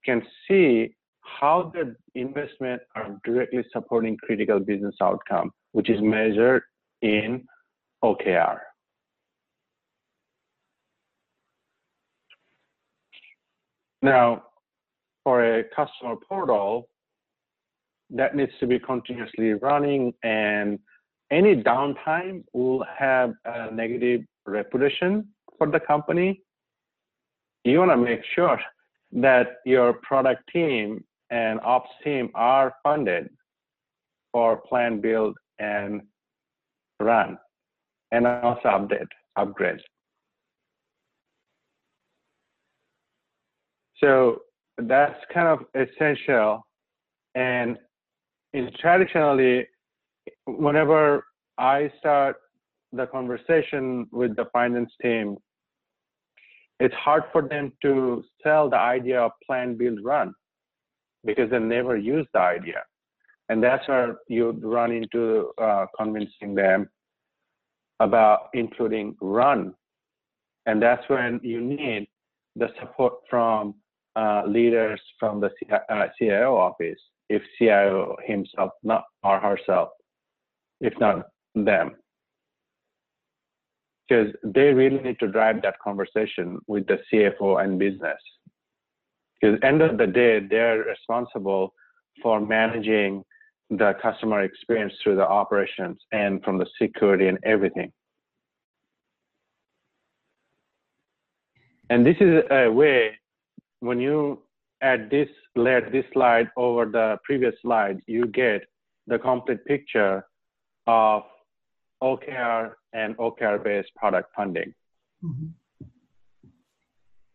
[0.04, 6.62] can see how the investment are directly supporting critical business outcome, which is measured
[7.02, 7.44] in
[8.02, 8.58] OKR.
[14.02, 14.42] Now,
[15.22, 16.88] for a customer portal,
[18.10, 20.78] that needs to be continuously running and
[21.30, 25.26] any downtime will have a negative reputation
[25.58, 26.42] for the company.
[27.64, 28.60] You want to make sure
[29.12, 33.28] that your product team and ops team are funded
[34.32, 36.02] for plan, build, and
[37.00, 37.38] run,
[38.12, 39.80] and also update, upgrade.
[43.98, 44.42] So
[44.76, 46.66] that's kind of essential.
[47.34, 47.78] And
[48.52, 49.66] in traditionally,
[50.46, 51.24] whenever
[51.58, 52.36] I start
[52.96, 55.36] the conversation with the finance team,
[56.80, 60.34] it's hard for them to sell the idea of plan, build, run
[61.24, 62.82] because they never use the idea.
[63.48, 66.88] And that's where you run into uh, convincing them
[68.00, 69.74] about including run.
[70.66, 72.08] And that's when you need
[72.56, 73.74] the support from
[74.16, 75.50] uh, leaders from the
[75.90, 79.90] uh, CIO office, if CIO himself not or herself,
[80.80, 81.96] if not them.
[84.08, 88.18] Because they really need to drive that conversation with the CFO and business.
[89.40, 91.72] Because end of the day, they're responsible
[92.22, 93.24] for managing
[93.70, 97.92] the customer experience through the operations and from the security and everything.
[101.90, 103.18] And this is a way
[103.80, 104.42] when you
[104.82, 108.62] add this layer this slide over the previous slide, you get
[109.06, 110.24] the complete picture
[110.86, 111.22] of
[112.02, 114.74] OKR and OKR-based product funding.
[115.22, 115.86] Mm-hmm.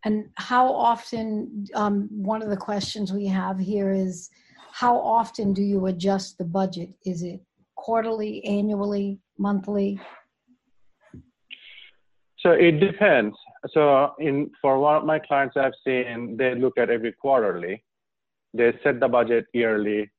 [0.06, 4.30] And how often, um, one of the questions we have here is,
[4.72, 6.90] how often do you adjust the budget?
[7.06, 7.42] Is it
[7.76, 10.00] quarterly, annually, monthly?
[12.38, 13.36] So it depends.
[13.72, 17.84] So in for one of my clients I've seen, they look at every quarterly.
[18.54, 20.10] They set the budget yearly,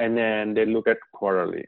[0.00, 1.64] and then they look at quarterly.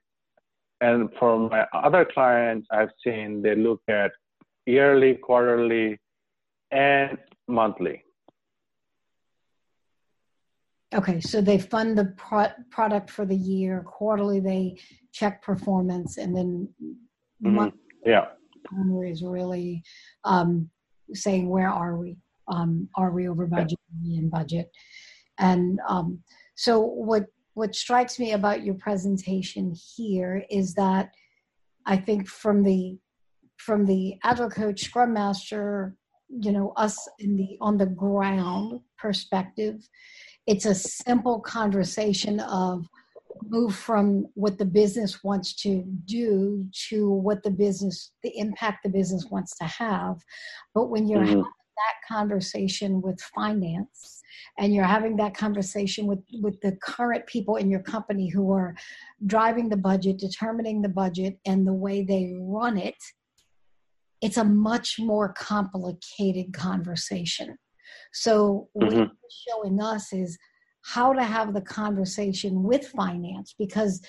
[0.80, 4.12] And for my other clients, I've seen they look at
[4.66, 5.98] yearly, quarterly,
[6.70, 7.16] and
[7.48, 8.02] monthly.
[10.94, 13.84] Okay, so they fund the pro- product for the year.
[13.86, 14.78] Quarterly, they
[15.12, 16.68] check performance, and then
[17.44, 17.68] mm-hmm.
[18.04, 18.26] yeah,
[19.04, 19.82] is really
[20.24, 20.70] um,
[21.12, 22.16] saying where are we?
[22.48, 23.78] Um, are we over budget?
[24.00, 24.20] Yeah.
[24.20, 24.70] in budget?
[25.38, 26.20] And um,
[26.54, 27.26] so, what
[27.56, 31.10] what strikes me about your presentation here is that
[31.86, 32.98] I think from the
[33.56, 35.96] from the agile coach, scrum master,
[36.28, 39.88] you know, us in the on the ground perspective,
[40.46, 42.84] it's a simple conversation of
[43.42, 48.88] move from what the business wants to do to what the business the impact the
[48.88, 50.16] business wants to have
[50.74, 51.28] but when you're mm-hmm.
[51.28, 54.22] having that conversation with finance
[54.58, 58.74] and you're having that conversation with with the current people in your company who are
[59.26, 62.96] driving the budget determining the budget and the way they run it
[64.22, 67.56] it's a much more complicated conversation
[68.12, 68.98] so mm-hmm.
[68.98, 69.10] what
[69.48, 70.38] showing us is
[70.82, 74.00] how to have the conversation with finance because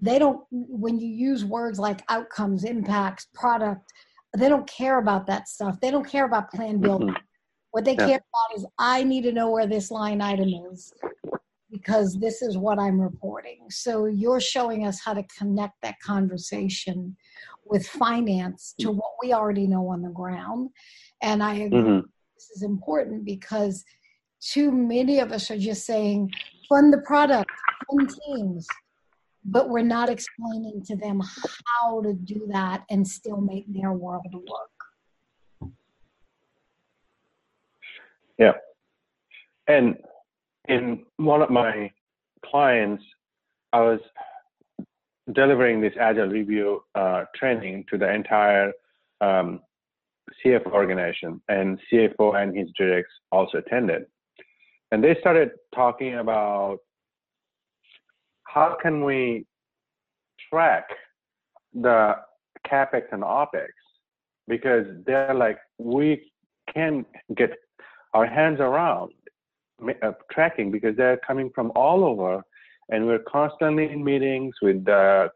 [0.00, 3.92] they don't when you use words like outcomes impacts product
[4.36, 7.24] they don't care about that stuff they don't care about plan building mm-hmm.
[7.74, 8.06] What they yeah.
[8.06, 10.92] care about is i need to know where this line item is
[11.70, 17.16] because this is what i'm reporting so you're showing us how to connect that conversation
[17.66, 20.70] with finance to what we already know on the ground
[21.22, 22.06] and i agree mm-hmm.
[22.36, 23.84] this is important because
[24.44, 26.30] too many of us are just saying,
[26.68, 27.50] fund the product,
[27.90, 28.66] fund teams,
[29.44, 31.20] but we're not explaining to them
[31.80, 34.70] how to do that and still make their world work.
[38.38, 38.52] Yeah.
[39.66, 39.96] And
[40.68, 41.90] in one of my
[42.44, 43.02] clients,
[43.72, 44.00] I was
[45.32, 48.72] delivering this agile review uh, training to the entire
[49.20, 49.60] um,
[50.44, 54.06] CFO organization, and CFO and his directs also attended
[54.94, 56.78] and they started talking about
[58.44, 59.44] how can we
[60.48, 60.84] track
[61.72, 62.14] the
[62.64, 63.70] capex and opex
[64.46, 66.30] because they're like we
[66.72, 67.04] can
[67.36, 67.50] get
[68.14, 69.12] our hands around
[70.02, 72.42] uh, tracking because they're coming from all over
[72.90, 75.28] and we're constantly in meetings with the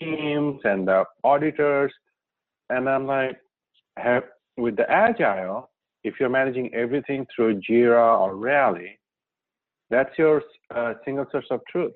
[0.00, 1.92] teams and the auditors
[2.70, 3.36] and i'm like
[3.96, 4.24] have,
[4.56, 5.70] with the agile
[6.04, 8.98] if you're managing everything through Jira or Rally,
[9.90, 10.42] that's your
[10.74, 11.94] uh, single source of truth.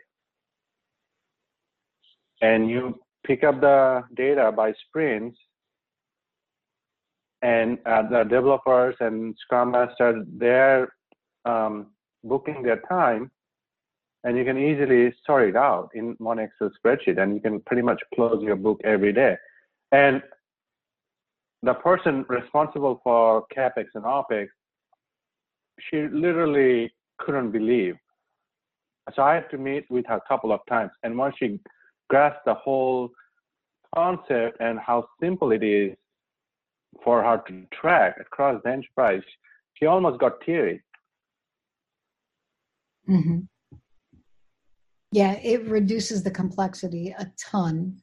[2.40, 5.38] And you pick up the data by sprints,
[7.42, 10.92] and uh, the developers and Scrum Master, they're
[11.44, 11.88] um,
[12.24, 13.30] booking their time,
[14.24, 17.82] and you can easily sort it out in one Excel spreadsheet, and you can pretty
[17.82, 19.36] much close your book every day.
[19.92, 20.22] And
[21.62, 24.48] the person responsible for capex and opex,
[25.90, 27.96] she literally couldn't believe.
[29.14, 31.60] So I had to meet with her a couple of times, and once she
[32.10, 33.10] grasped the whole
[33.94, 35.96] concept and how simple it is
[37.04, 39.22] for her to track across the enterprise,
[39.74, 40.82] she almost got teary.
[43.08, 43.38] Mm-hmm.
[45.12, 47.96] Yeah, it reduces the complexity a ton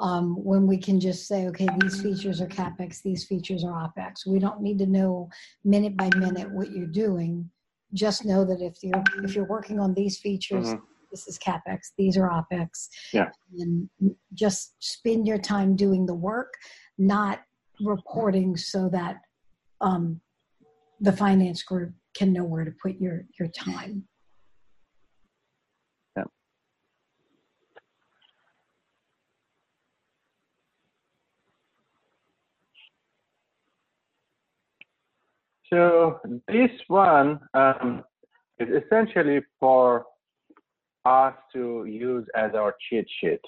[0.00, 4.26] um, when we can just say, okay, these features are capex, these features are opex.
[4.26, 5.28] We don't need to know
[5.64, 7.50] minute by minute what you're doing.
[7.94, 10.84] Just know that if you're if you're working on these features, mm-hmm.
[11.10, 12.88] this is capex, these are opex.
[13.12, 13.28] Yeah.
[13.58, 13.88] And
[14.34, 16.52] just spend your time doing the work,
[16.98, 17.40] not
[17.80, 19.16] reporting, so that
[19.80, 20.20] um,
[21.00, 24.08] the finance group can know where to put your your time.
[35.72, 36.18] So
[36.48, 38.02] this one um,
[38.58, 40.06] is essentially for
[41.04, 43.40] us to use as our cheat sheet.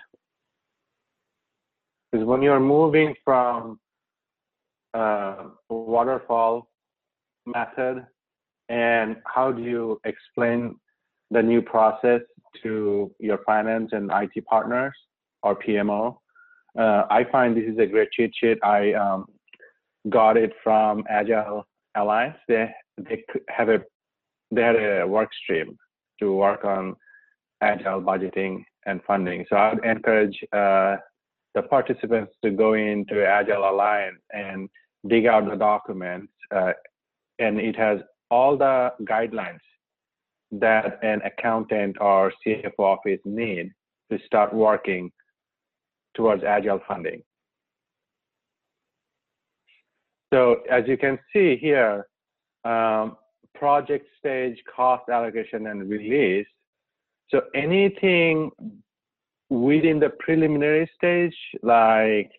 [2.12, 3.78] Because when you're moving from
[4.94, 6.68] uh, waterfall
[7.46, 8.06] method
[8.68, 10.76] and how do you explain
[11.30, 12.20] the new process
[12.62, 14.94] to your finance and IT partners
[15.42, 16.16] or PMO?
[16.78, 18.58] Uh, I find this is a great cheat sheet.
[18.62, 19.26] I um,
[20.08, 21.66] got it from Agile
[21.96, 22.36] Alliance.
[22.46, 23.82] They they have a
[24.52, 25.76] they had a work stream
[26.20, 26.94] to work on
[27.60, 29.44] agile budgeting and funding.
[29.48, 30.96] So I'd encourage uh,
[31.54, 34.68] the participants to go into Agile Alliance and
[35.08, 36.72] dig out the documents, uh,
[37.38, 39.60] and it has all the guidelines
[40.52, 43.72] that an accountant or CFO office need
[44.10, 45.10] to start working
[46.14, 47.22] towards agile funding.
[50.32, 52.06] So as you can see here,
[52.64, 53.16] um,
[53.54, 56.46] project stage, cost allocation, and release.
[57.30, 58.50] So anything
[59.50, 62.30] within the preliminary stage, like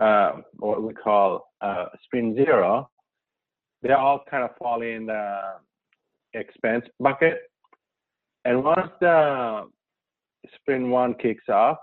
[0.00, 2.88] uh, what we call uh, sprint zero,
[3.82, 5.40] they all kind of fall in the
[6.34, 7.38] expense bucket.
[8.44, 9.66] And once the
[10.54, 11.76] sprint one kicks off,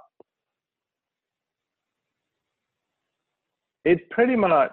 [3.86, 4.72] it pretty much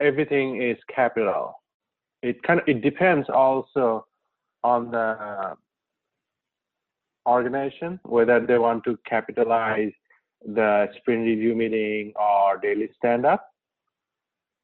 [0.00, 1.54] everything is capital.
[2.22, 4.04] It kind of it depends also
[4.62, 5.54] on the
[7.26, 9.92] organization whether they want to capitalize
[10.44, 13.50] the sprint review meeting or daily stand up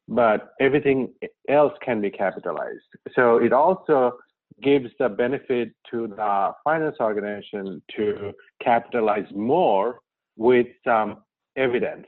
[0.07, 1.13] but everything
[1.49, 2.79] else can be capitalized.
[3.13, 4.17] So it also
[4.63, 8.33] gives the benefit to the finance organization to
[8.63, 9.99] capitalize more
[10.37, 11.23] with some
[11.55, 12.07] evidence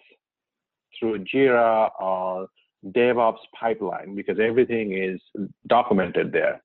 [0.97, 2.47] through Jira or
[2.87, 5.19] DevOps pipeline because everything is
[5.67, 6.61] documented there.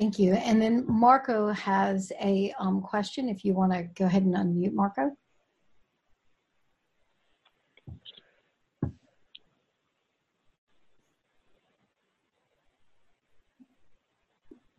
[0.00, 0.32] Thank you.
[0.32, 3.28] And then Marco has a um, question.
[3.28, 5.10] If you want to go ahead and unmute Marco.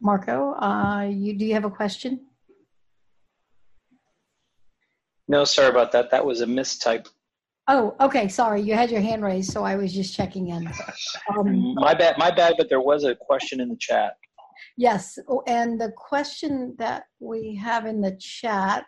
[0.02, 2.26] Marco, uh, you do you have a question?
[5.28, 6.10] No, sorry about that.
[6.10, 7.08] That was a mistype.
[7.68, 8.28] Oh, okay.
[8.28, 10.68] Sorry, you had your hand raised, so I was just checking in.
[11.38, 12.18] Um, my bad.
[12.18, 12.56] My bad.
[12.58, 14.16] But there was a question in the chat.
[14.78, 18.86] Yes, oh, and the question that we have in the chat,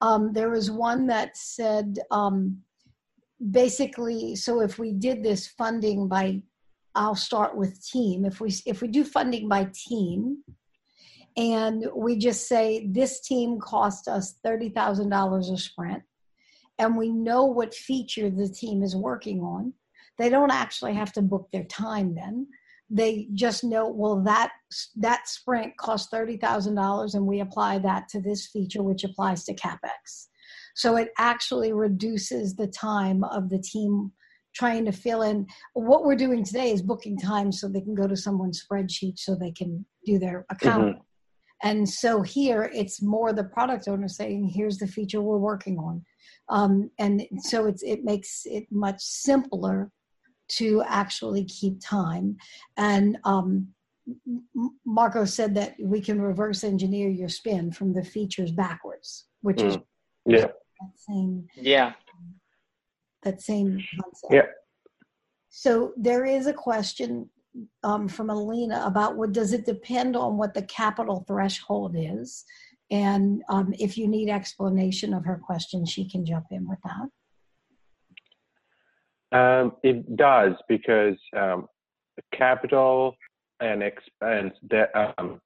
[0.00, 2.58] um, there was one that said, um,
[3.50, 6.42] basically, so if we did this funding by
[6.98, 8.24] I'll start with team.
[8.24, 10.38] If we if we do funding by team,
[11.36, 16.02] and we just say this team cost us thirty thousand dollars a sprint,
[16.78, 19.72] and we know what feature the team is working on,
[20.18, 22.48] they don't actually have to book their time then.
[22.90, 24.50] They just know well that
[24.96, 29.44] that sprint cost thirty thousand dollars, and we apply that to this feature, which applies
[29.44, 30.28] to capex.
[30.74, 34.12] So it actually reduces the time of the team
[34.54, 35.46] trying to fill in.
[35.74, 39.34] What we're doing today is booking time so they can go to someone's spreadsheet so
[39.34, 40.94] they can do their account.
[40.94, 41.68] Mm-hmm.
[41.68, 46.04] And so here it's more the product owner saying, here's the feature we're working on.
[46.48, 49.90] Um, and so it's, it makes it much simpler
[50.48, 52.36] to actually keep time.
[52.76, 53.68] And um,
[54.84, 59.68] Marco said that we can reverse engineer your spin from the features backwards, which mm.
[59.68, 59.78] is
[60.26, 60.40] yeah.
[60.40, 61.92] that same yeah
[63.22, 64.32] that same concept.
[64.32, 64.46] Yeah.
[65.50, 67.28] So there is a question
[67.82, 72.44] um, from Alina about what does it depend on what the capital threshold is,
[72.90, 77.08] and um, if you need explanation of her question, she can jump in with that.
[79.32, 81.68] Um, it does because um,
[82.32, 83.14] capital
[83.60, 85.40] and expense they're, um,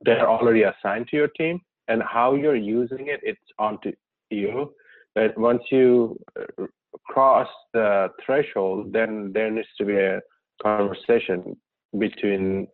[0.00, 3.92] they're already assigned to your team, and how you're using it, it's onto
[4.30, 4.74] you.
[5.14, 6.66] But once you uh,
[7.06, 10.20] cross the threshold, then there needs to be a
[10.62, 11.56] conversation
[11.98, 12.68] between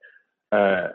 [0.53, 0.89] uh,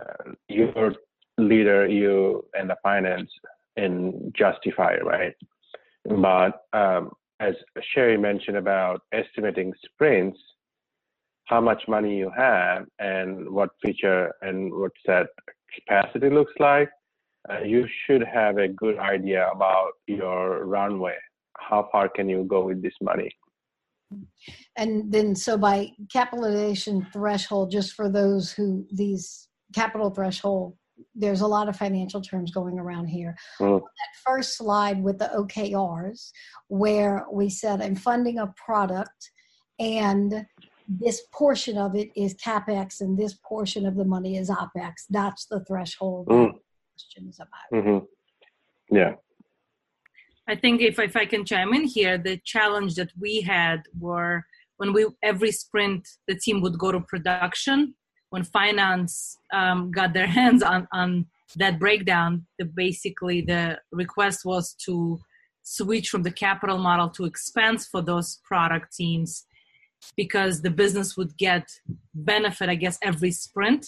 [0.48, 0.96] your
[1.38, 3.30] leader, you, and the finance
[3.78, 5.34] and justify, right?
[6.06, 7.56] But um, as
[7.94, 10.40] Sherry mentioned about estimating sprints,
[11.46, 15.28] how much money you have and what feature and what set
[15.76, 16.90] capacity looks like,
[17.50, 21.16] uh, you should have a good idea about your runway
[21.60, 23.32] how far can you go with this money?
[24.76, 30.76] And then, so by capitalization threshold, just for those who these capital threshold,
[31.16, 33.36] there's a lot of financial terms going around here.
[33.60, 33.80] Mm.
[33.80, 36.32] That first slide with the OKRs,
[36.68, 39.32] where we said I'm funding a product
[39.80, 40.45] and
[40.88, 45.06] this portion of it is capex and this portion of the money is opex.
[45.10, 46.52] That's the threshold mm.
[46.93, 47.84] question is about.
[47.84, 48.95] Mm-hmm.
[48.95, 49.16] Yeah.
[50.47, 54.43] I think if, if I can chime in here, the challenge that we had were
[54.78, 57.93] when we every sprint the team would go to production
[58.30, 61.26] when finance um, got their hands on on
[61.56, 65.20] that breakdown, the basically the request was to
[65.64, 69.46] switch from the capital model to expense for those product teams
[70.16, 71.68] because the business would get
[72.14, 73.86] benefit, I guess, every sprint,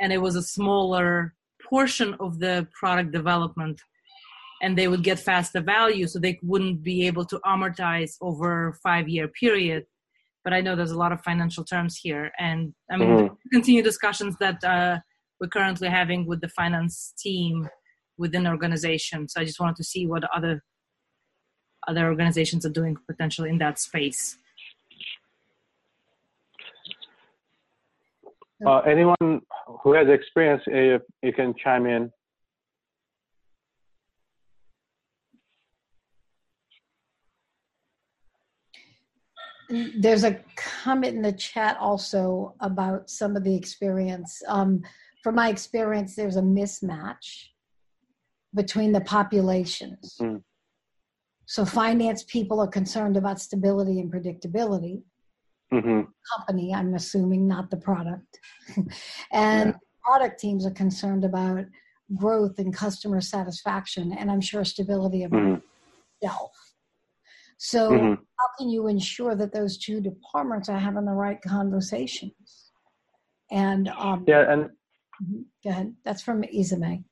[0.00, 1.34] and it was a smaller
[1.68, 3.80] portion of the product development,
[4.62, 9.08] and they would get faster value, so they wouldn't be able to amortize over five
[9.08, 9.86] year period.
[10.44, 13.34] But I know there's a lot of financial terms here, and I mean, mm-hmm.
[13.52, 14.98] continue discussions that uh,
[15.40, 17.68] we're currently having with the finance team
[18.18, 19.28] within the organization.
[19.28, 20.62] So I just wanted to see what other
[21.88, 24.38] other organizations are doing potentially in that space.
[28.64, 29.40] Uh, anyone
[29.82, 32.12] who has experience, uh, you can chime in.
[39.96, 44.42] There's a comment in the chat also about some of the experience.
[44.46, 44.82] Um,
[45.22, 47.46] from my experience, there's a mismatch
[48.54, 50.16] between the populations.
[50.20, 50.42] Mm.
[51.46, 55.02] So finance people are concerned about stability and predictability.
[55.72, 56.02] Mm-hmm.
[56.36, 58.38] Company, I'm assuming, not the product.
[59.32, 59.76] and yeah.
[60.04, 61.64] product teams are concerned about
[62.14, 65.60] growth and customer satisfaction, and I'm sure stability of mm-hmm.
[66.22, 66.52] self.
[67.64, 68.14] So, mm-hmm.
[68.38, 72.72] how can you ensure that those two departments are having the right conversations?
[73.52, 75.42] And um, yeah, and mm-hmm.
[75.62, 75.94] go ahead.
[76.04, 77.04] That's from Izame.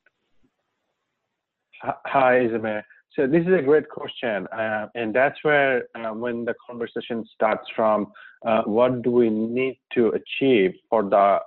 [1.82, 2.82] Hi, Izame.
[3.14, 7.68] So this is a great question, uh, and that's where uh, when the conversation starts
[7.76, 8.08] from,
[8.44, 11.38] uh, what do we need to achieve for the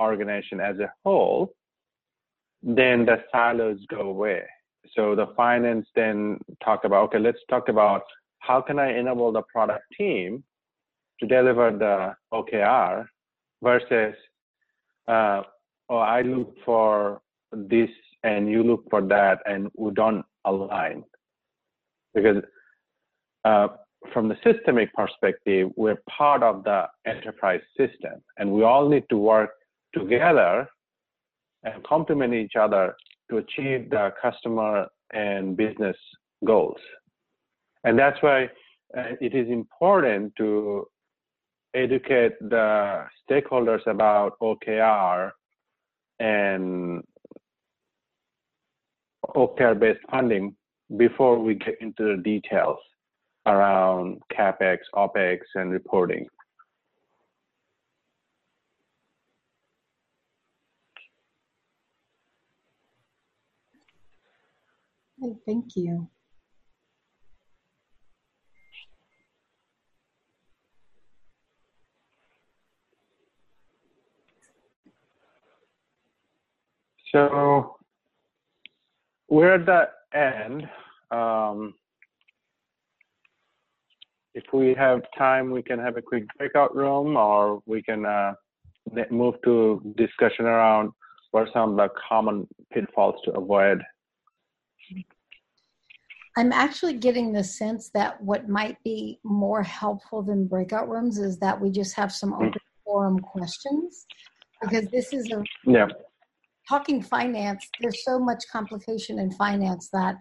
[0.00, 1.52] organization as a whole?
[2.62, 4.44] Then the silos go away.
[4.96, 8.04] So the finance then talk about, okay, let's talk about
[8.40, 10.44] how can I enable the product team
[11.20, 13.06] to deliver the OKR
[13.62, 14.14] versus,
[15.08, 15.42] uh,
[15.88, 17.20] oh, I look for
[17.52, 17.90] this
[18.22, 21.04] and you look for that, and we don't align.
[22.14, 22.42] Because
[23.44, 23.68] uh,
[24.12, 29.16] from the systemic perspective, we're part of the enterprise system, and we all need to
[29.16, 29.50] work
[29.94, 30.66] together
[31.62, 32.94] and complement each other
[33.30, 35.96] to achieve the customer and business
[36.44, 36.78] goals.
[37.84, 38.44] And that's why
[38.96, 40.86] uh, it is important to
[41.74, 45.30] educate the stakeholders about OKR
[46.18, 47.02] and
[49.36, 50.56] OKR based funding
[50.96, 52.78] before we get into the details
[53.46, 56.26] around CapEx, OpEx, and reporting.
[65.44, 66.08] Thank you.
[77.12, 77.76] So
[79.28, 79.88] we're at the
[80.18, 80.68] end.
[81.10, 81.74] Um,
[84.34, 88.34] if we have time, we can have a quick breakout room, or we can uh,
[89.10, 90.90] move to discussion around
[91.30, 93.82] what are some of the common pitfalls to avoid.
[96.36, 101.38] I'm actually getting the sense that what might be more helpful than breakout rooms is
[101.40, 104.06] that we just have some open forum questions
[104.62, 105.88] because this is a yeah
[106.68, 110.16] talking finance, there's so much complication in finance that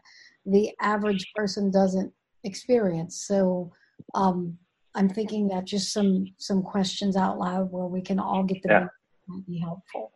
[0.46, 2.12] the average person doesn't
[2.44, 3.26] experience.
[3.28, 3.72] So
[4.16, 4.58] um,
[4.96, 8.70] I'm thinking that just some some questions out loud where we can all get the
[8.70, 8.88] yeah.
[9.28, 10.12] might be helpful.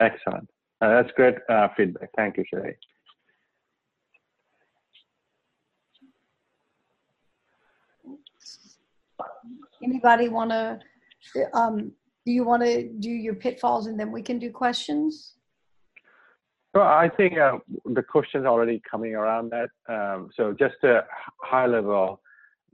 [0.00, 0.48] Excellent.
[0.80, 2.08] Uh, that's great uh, feedback.
[2.16, 2.76] Thank you, Sherry.
[9.82, 10.78] Anybody want to?
[11.52, 11.92] Um,
[12.24, 15.37] do you want to do your pitfalls and then we can do questions?
[16.74, 19.70] So I think uh, the questions already coming around that.
[19.88, 21.04] Um, so just a
[21.42, 22.20] high level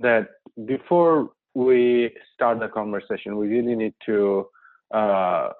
[0.00, 0.28] that
[0.66, 4.46] before we start the conversation, we really need to
[4.92, 5.50] uh,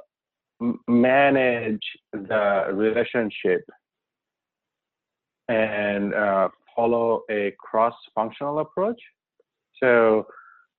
[0.89, 3.63] manage the relationship
[5.49, 9.01] and uh, follow a cross-functional approach.
[9.81, 10.27] So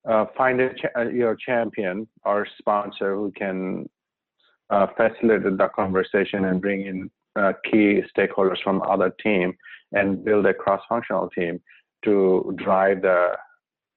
[0.08, 3.88] uh, find a ch- uh, your champion or sponsor who can
[4.70, 9.54] uh, facilitate the conversation and bring in uh, key stakeholders from other team
[9.92, 11.60] and build a cross-functional team
[12.04, 13.32] to drive the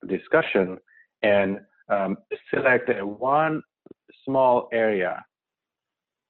[0.08, 0.78] discussion
[1.24, 1.60] and
[1.90, 2.18] um,
[2.54, 3.62] select one
[4.26, 5.24] small area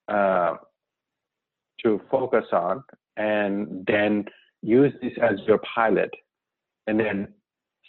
[0.07, 0.55] uh,
[1.83, 2.83] to focus on
[3.17, 4.25] and then
[4.61, 6.09] use this as your pilot
[6.87, 7.27] and then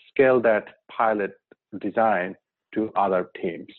[0.09, 1.33] scale that pilot
[1.81, 2.35] design
[2.75, 3.73] to other teams.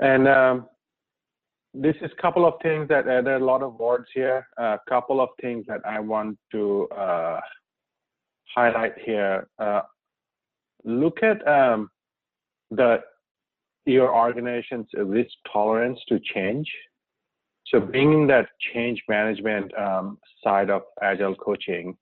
[0.00, 0.66] And um,
[1.74, 4.46] this is a couple of things that uh, there are a lot of words here.
[4.56, 7.40] A couple of things that I want to uh,
[8.54, 9.46] highlight here.
[9.58, 9.82] Uh,
[10.84, 11.90] look at um,
[12.70, 13.00] the
[13.86, 16.70] your organization's risk tolerance to change.
[17.66, 21.96] So bringing that change management um, side of agile coaching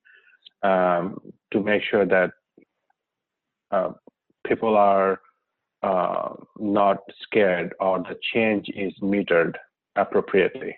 [0.62, 1.18] um,
[1.52, 2.30] to make sure that
[3.70, 3.90] uh,
[4.46, 5.20] people are
[5.82, 9.54] uh, not scared or the change is metered
[9.96, 10.76] appropriately.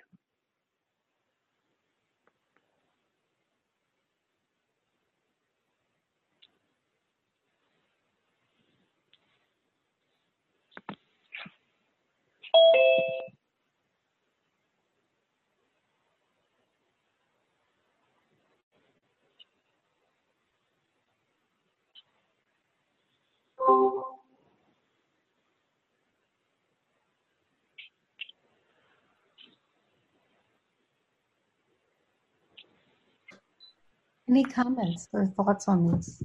[34.30, 36.22] Any comments or thoughts on this?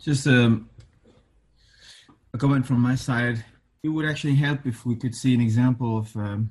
[0.00, 0.70] Just um,
[2.32, 3.44] a comment from my side.
[3.82, 6.50] It would actually help if we could see an example of um,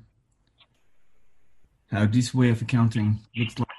[1.89, 3.70] how this way of accounting looks like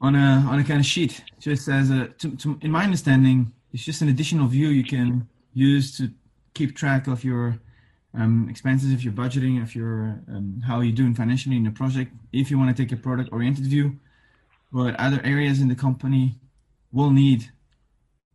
[0.00, 1.22] on a on a kind of sheet.
[1.40, 5.28] Just as a, to, to, in my understanding, it's just an additional view you can
[5.52, 6.10] use to
[6.54, 7.58] keep track of your
[8.14, 12.12] um, expenses, if you're budgeting, if you're um, how you're doing financially in the project.
[12.32, 13.98] If you want to take a product oriented view,
[14.72, 16.38] but other areas in the company
[16.92, 17.50] will need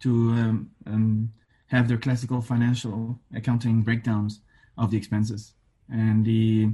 [0.01, 1.33] to um, um,
[1.67, 4.41] have their classical financial accounting breakdowns
[4.77, 5.53] of the expenses
[5.89, 6.69] and the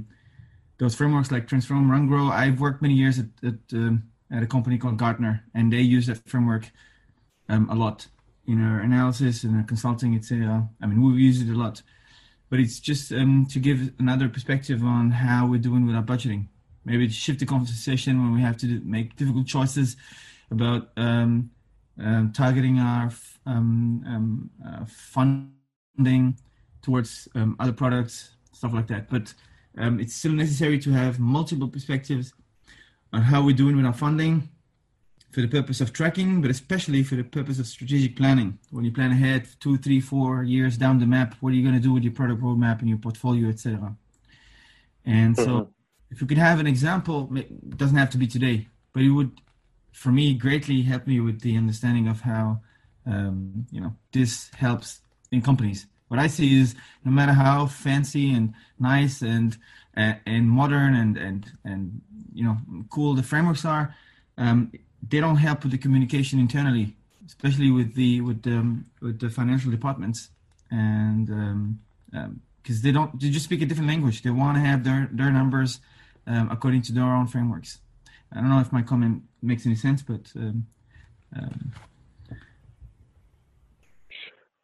[0.78, 2.28] those frameworks like Transform, Run, Grow.
[2.28, 6.06] I've worked many years at at, um, at a company called Gartner, and they use
[6.06, 6.70] that framework
[7.48, 8.06] um, a lot
[8.46, 10.14] in our analysis and our consulting.
[10.14, 11.82] It's uh, I mean we use it a lot,
[12.48, 16.46] but it's just um, to give another perspective on how we're doing with our budgeting.
[16.84, 19.96] Maybe to shift the conversation when we have to make difficult choices
[20.50, 21.50] about um,
[22.02, 23.12] um, targeting our
[23.46, 26.38] um, um, uh, funding
[26.82, 27.28] towards
[27.58, 29.10] other products, stuff like that.
[29.10, 29.34] But
[29.76, 32.32] it's still necessary to have multiple perspectives
[33.12, 34.48] on how we're doing with our funding
[35.30, 38.58] for the purpose of tracking, but especially for the purpose of strategic planning.
[38.70, 41.74] When you plan ahead two, three, four years down the map, what are you going
[41.74, 43.94] to do with your product roadmap and your portfolio, etc.
[45.04, 45.70] And so, mm-hmm.
[46.10, 49.40] if you could have an example, it doesn't have to be today, but it would
[49.92, 52.60] for me greatly help me with the understanding of how
[53.06, 55.00] um, you know this helps
[55.30, 55.86] in companies.
[56.10, 59.56] What I see is no matter how fancy and nice and
[59.94, 62.00] and modern and and and
[62.34, 62.56] you know
[62.90, 63.94] cool the frameworks are,
[64.36, 64.72] um,
[65.08, 66.96] they don't help with the communication internally,
[67.26, 68.58] especially with the with the
[69.00, 70.30] with the financial departments
[70.72, 74.22] and because um, um, they don't they just speak a different language.
[74.22, 75.78] They want to have their their numbers
[76.26, 77.78] um, according to their own frameworks.
[78.32, 80.66] I don't know if my comment makes any sense, but um,
[81.36, 81.72] um,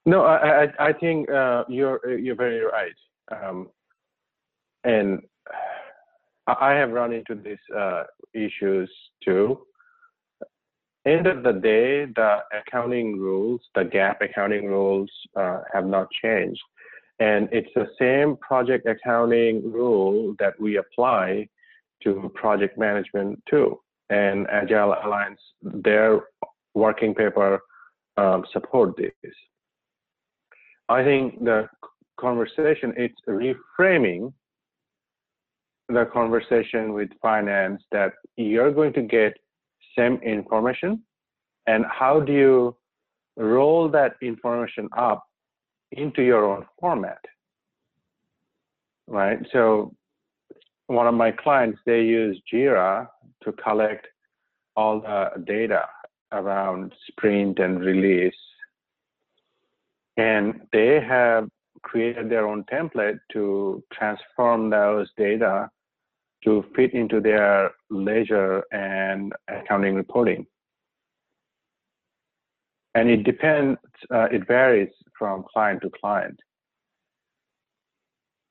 [0.06, 2.94] no, I I, I think uh, you're you're very right,
[3.30, 3.68] um,
[4.84, 5.20] and
[6.46, 8.90] I have run into these uh, issues
[9.24, 9.58] too.
[11.04, 16.62] End of the day, the accounting rules, the GAAP accounting rules, uh, have not changed,
[17.18, 21.48] and it's the same project accounting rule that we apply
[22.02, 23.80] to project management too.
[24.10, 26.26] And Agile Alliance, their
[26.74, 27.60] working paper
[28.16, 29.12] um, support this.
[30.88, 31.68] I think the
[32.18, 34.32] conversation it's reframing
[35.88, 39.34] the conversation with finance that you're going to get
[39.96, 41.02] same information
[41.66, 42.76] and how do you
[43.36, 45.22] roll that information up
[45.92, 47.20] into your own format
[49.06, 49.94] right so
[50.86, 53.08] one of my clients, they use Jira
[53.42, 54.06] to collect
[54.76, 55.84] all the data
[56.32, 58.34] around sprint and release.
[60.16, 61.48] And they have
[61.82, 65.68] created their own template to transform those data
[66.44, 70.46] to fit into their ledger and accounting reporting.
[72.94, 73.78] And it depends,
[74.10, 74.88] uh, it varies
[75.18, 76.38] from client to client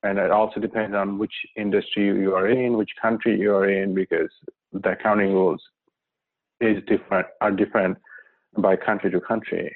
[0.06, 3.96] and it also depends on which industry you are in, which country you are in,
[3.96, 4.30] because
[4.72, 5.62] the accounting rules
[6.62, 7.98] is different are different
[8.60, 9.76] by country to country.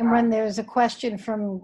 [0.00, 1.60] Imran, there's a question from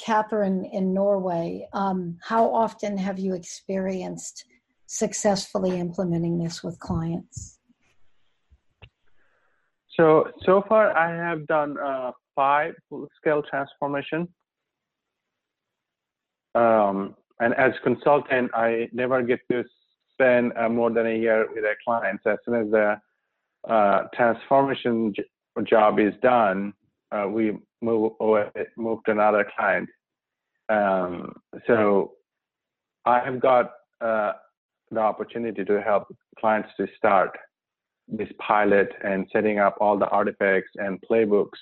[0.00, 1.68] Catherine in Norway.
[1.72, 4.44] Um, how often have you experienced
[4.86, 7.60] successfully implementing this with clients?
[9.96, 14.28] So, so far I have done uh, five full-scale transformation.
[16.54, 19.62] Um, and as consultant, I never get to
[20.12, 22.20] spend uh, more than a year with a client.
[22.26, 22.96] As soon as the
[23.68, 25.24] uh, transformation j-
[25.64, 26.72] job is done,
[27.12, 29.88] uh, we move away, move to another client.
[30.68, 31.34] Um,
[31.66, 32.12] so
[33.04, 34.32] I have got uh,
[34.90, 36.08] the opportunity to help
[36.38, 37.36] clients to start
[38.08, 41.58] this pilot and setting up all the artifacts and playbooks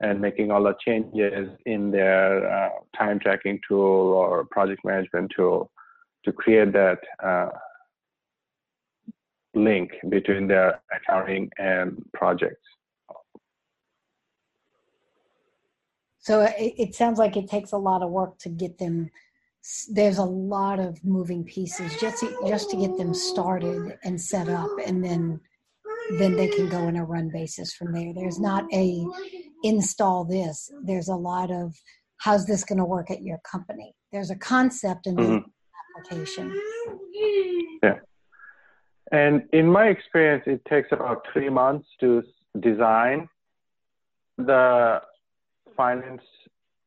[0.00, 5.70] and making all the changes in their uh, time tracking tool or project management tool
[6.24, 7.48] to create that uh,
[9.54, 12.62] link between their accounting and projects.
[16.20, 19.10] So it, it sounds like it takes a lot of work to get them.
[19.90, 24.48] There's a lot of moving pieces just to, just to get them started and set
[24.48, 25.40] up, and then
[26.18, 28.12] then they can go in a run basis from there.
[28.12, 29.04] There's not a
[29.62, 30.70] install this.
[30.82, 31.74] There's a lot of
[32.18, 33.94] how's this going to work at your company.
[34.12, 35.48] There's a concept and mm-hmm.
[35.98, 36.60] application.
[37.82, 37.98] Yeah.
[39.12, 42.22] And in my experience, it takes about three months to
[42.58, 43.28] design
[44.36, 45.00] the
[45.80, 46.22] finance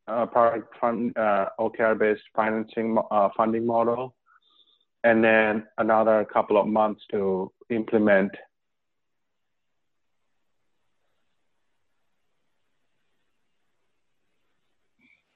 [0.08, 4.14] uh, product fund, uh, OKR based financing uh, funding model,
[5.04, 8.32] and then another couple of months to implement.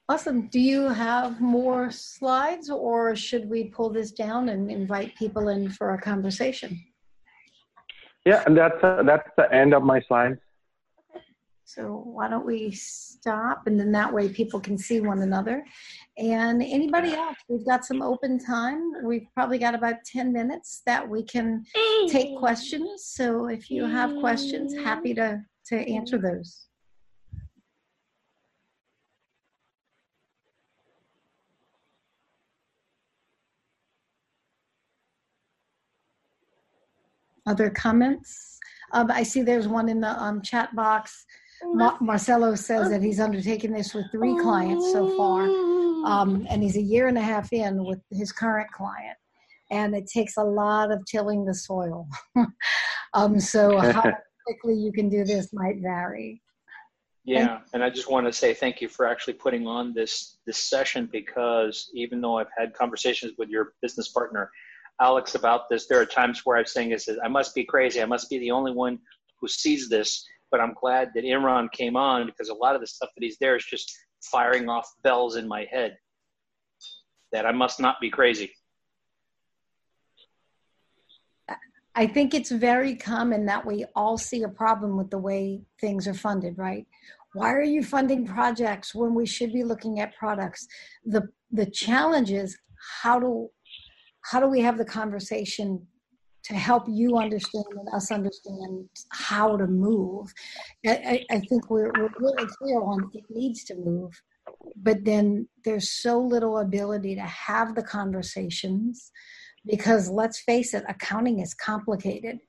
[0.07, 0.47] Awesome.
[0.55, 5.69] Do you have more slides or should we pull this down and invite people in
[5.69, 6.79] for a conversation?
[8.23, 10.39] Yeah, and that's, uh, that's the end of my slides.
[11.67, 15.65] So why don't we stop and then that way people can see one another.
[16.17, 18.93] And anybody else, we've got some open time.
[19.03, 21.65] We've probably got about 10 minutes that we can
[22.07, 23.03] take questions.
[23.03, 26.67] So if you have questions, happy to, to answer those.
[37.45, 38.57] Other comments?
[38.93, 41.25] Um, I see there's one in the um, chat box.
[41.63, 45.45] Ma- Marcelo says that he's undertaken this with three clients so far,
[46.05, 49.17] um, and he's a year and a half in with his current client.
[49.69, 52.07] And it takes a lot of tilling the soil.
[53.13, 54.13] um, so, how
[54.45, 56.41] quickly you can do this might vary.
[57.25, 60.57] Yeah, and I just want to say thank you for actually putting on this this
[60.57, 64.49] session because even though I've had conversations with your business partner
[65.01, 68.01] Alex about this, there are times where I'm saying this: I must be crazy.
[68.01, 68.97] I must be the only one
[69.41, 72.87] who sees this but I'm glad that Imran came on because a lot of the
[72.87, 75.97] stuff that he's there is just firing off bells in my head
[77.31, 78.51] that I must not be crazy.
[81.95, 86.07] I think it's very common that we all see a problem with the way things
[86.07, 86.85] are funded, right?
[87.33, 90.67] Why are you funding projects when we should be looking at products?
[91.05, 92.57] The the challenge is
[93.01, 93.49] how do
[94.31, 95.87] how do we have the conversation
[96.47, 100.33] to help you understand and us understand how to move.
[100.85, 104.11] I, I think we're, we're really clear on it needs to move,
[104.77, 109.11] but then there's so little ability to have the conversations
[109.65, 112.39] because let's face it, accounting is complicated.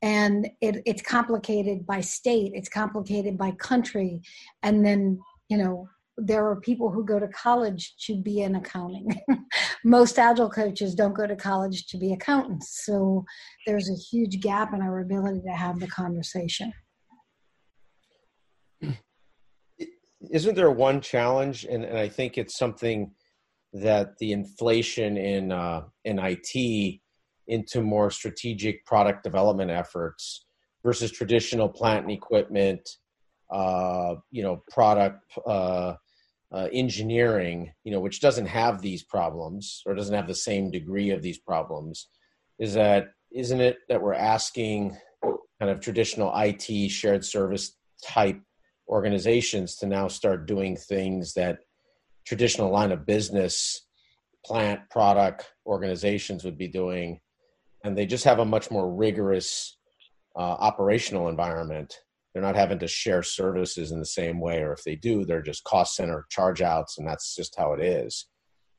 [0.00, 4.20] And it, it's complicated by state, it's complicated by country,
[4.62, 5.88] and then you know
[6.24, 9.08] there are people who go to college to be in accounting.
[9.84, 12.84] Most agile coaches don't go to college to be accountants.
[12.84, 13.24] So
[13.66, 16.72] there's a huge gap in our ability to have the conversation.
[20.30, 23.10] Isn't there one challenge, and, and I think it's something
[23.72, 27.00] that the inflation in uh, in IT
[27.48, 30.44] into more strategic product development efforts
[30.84, 32.88] versus traditional plant and equipment
[33.52, 35.94] uh, you know, product uh,
[36.52, 41.10] uh, engineering, you know, which doesn't have these problems or doesn't have the same degree
[41.10, 42.08] of these problems,
[42.58, 44.96] is that isn't it that we're asking
[45.58, 48.38] kind of traditional IT shared service type
[48.88, 51.60] organizations to now start doing things that
[52.26, 53.86] traditional line of business
[54.44, 57.20] plant product organizations would be doing?
[57.84, 59.78] And they just have a much more rigorous
[60.36, 61.98] uh, operational environment
[62.32, 65.42] they're not having to share services in the same way or if they do they're
[65.42, 68.26] just cost center charge outs and that's just how it is.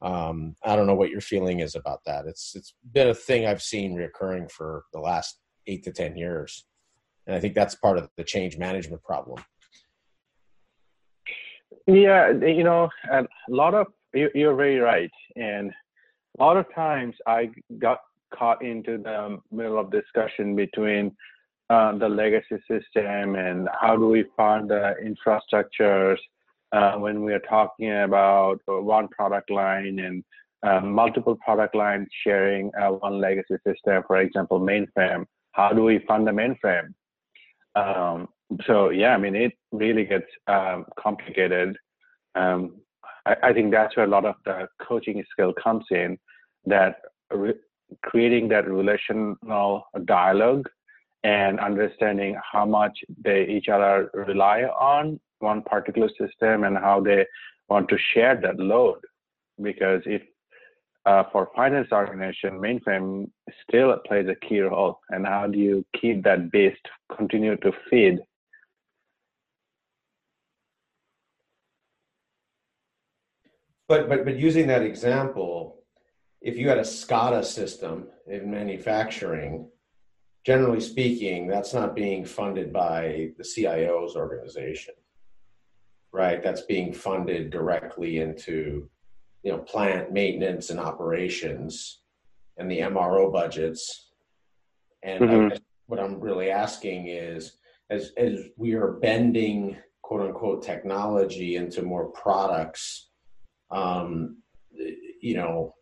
[0.02, 2.26] Um, i don't know what your feeling is about that.
[2.26, 6.66] It's it's been a thing i've seen reoccurring for the last eight to ten years
[7.26, 9.44] and i think that's part of the change management problem.
[11.88, 15.72] Yeah, you know, a lot of you're very right, and
[16.40, 17.50] a lot of times I
[17.80, 18.00] got
[18.34, 21.16] caught into the middle of discussion between
[21.70, 26.18] uh, the legacy system and how do we fund the infrastructures
[26.72, 30.24] uh, when we are talking about one product line and
[30.64, 35.26] uh, multiple product lines sharing uh, one legacy system, for example, mainframe.
[35.52, 36.94] How do we fund the mainframe?
[37.76, 38.30] Um,
[38.66, 41.78] so yeah, I mean, it really gets um, complicated.
[42.36, 42.78] Um,
[43.26, 46.18] I, I, think that's where a lot of the coaching skill comes in.
[46.66, 46.98] That
[47.32, 47.60] re-
[48.04, 50.70] creating that relational dialogue
[51.24, 57.26] and understanding how much they each other rely on one particular system and how they
[57.70, 59.00] want to share that load.
[59.62, 60.22] Because if
[61.06, 63.30] uh, for finance organization, mainframe
[63.68, 65.00] still plays a key role.
[65.10, 66.78] And how do you keep that base
[67.16, 68.20] continue to feed?
[73.88, 75.84] But but but using that example,
[76.42, 79.68] if you had a SCADA system in manufacturing,
[80.46, 84.94] generally speaking, that's not being funded by the CIO's organization,
[86.12, 86.44] right?
[86.44, 88.90] That's being funded directly into
[89.44, 92.00] you know plant maintenance and operations
[92.58, 94.12] and the MRO budgets.
[95.02, 95.58] And mm-hmm.
[95.88, 97.58] what I'm really asking is,
[97.90, 103.10] as as we are bending quote unquote technology into more products,
[103.72, 104.38] um,
[105.22, 105.76] you know,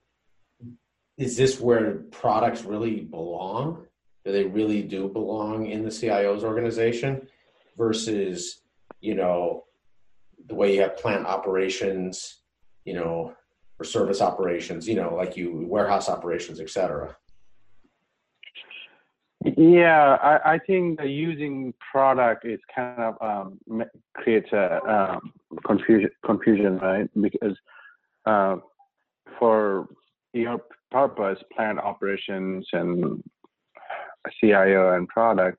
[1.18, 3.86] is this where products really belong?
[4.26, 7.28] Do they really do belong in the CIO's organization
[7.78, 8.62] versus,
[9.00, 9.64] you know,
[10.48, 12.42] the way you have plant operations,
[12.86, 13.34] you know,
[13.80, 17.16] or service operations, you know, like you warehouse operations, et cetera?
[19.58, 25.34] Yeah, I, I think using product is kind of um, creates a um,
[25.66, 27.10] confusion, confusion, right?
[27.20, 27.58] Because
[28.28, 28.58] uh,
[29.40, 29.90] for
[30.34, 30.62] your
[30.92, 33.24] purpose, plant operations and
[34.40, 35.58] CIO and product,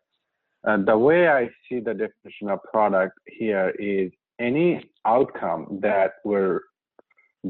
[0.66, 6.60] uh, the way I see the definition of product here is any outcome that we're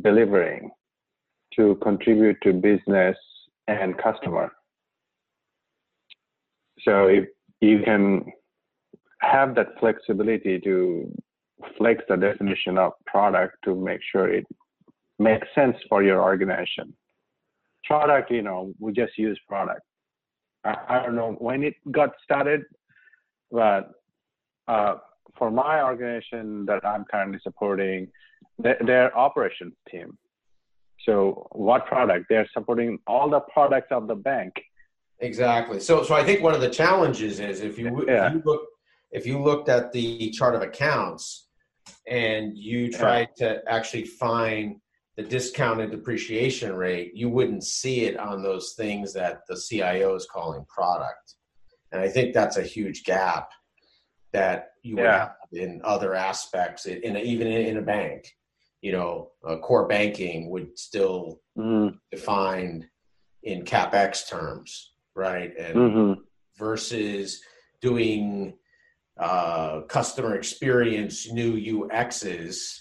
[0.02, 0.70] delivering
[1.56, 3.16] to contribute to business
[3.68, 4.50] and customer.
[6.80, 7.26] So if
[7.60, 8.24] you can
[9.20, 11.12] have that flexibility to
[11.78, 14.46] flex the definition of product to make sure it
[15.18, 16.92] makes sense for your organization.
[17.84, 19.82] Product, you know, we just use product.
[20.64, 22.62] I, I don't know when it got started,
[23.50, 23.90] but
[24.68, 24.96] uh,
[25.38, 28.08] for my organization that I'm currently supporting,
[28.58, 30.16] their operations team.
[31.04, 32.26] So what product?
[32.28, 34.52] They're supporting all the products of the bank.
[35.18, 35.80] Exactly.
[35.80, 38.28] So so I think one of the challenges is if you, yeah.
[38.28, 38.62] if you look
[39.10, 41.48] if you looked at the chart of accounts
[42.08, 43.54] and you tried yeah.
[43.54, 44.76] to actually find
[45.16, 50.26] the discounted depreciation rate, you wouldn't see it on those things that the CIO is
[50.30, 51.34] calling product.
[51.90, 53.50] And I think that's a huge gap
[54.32, 55.02] that you yeah.
[55.02, 58.32] would have in other aspects, in, in even in a bank
[58.82, 61.96] you know, uh, core banking would still mm.
[62.10, 62.84] defined
[63.44, 65.56] in capex terms, right?
[65.56, 66.20] And mm-hmm.
[66.58, 67.40] versus
[67.80, 68.55] doing
[69.18, 72.80] uh, customer experience new UXs.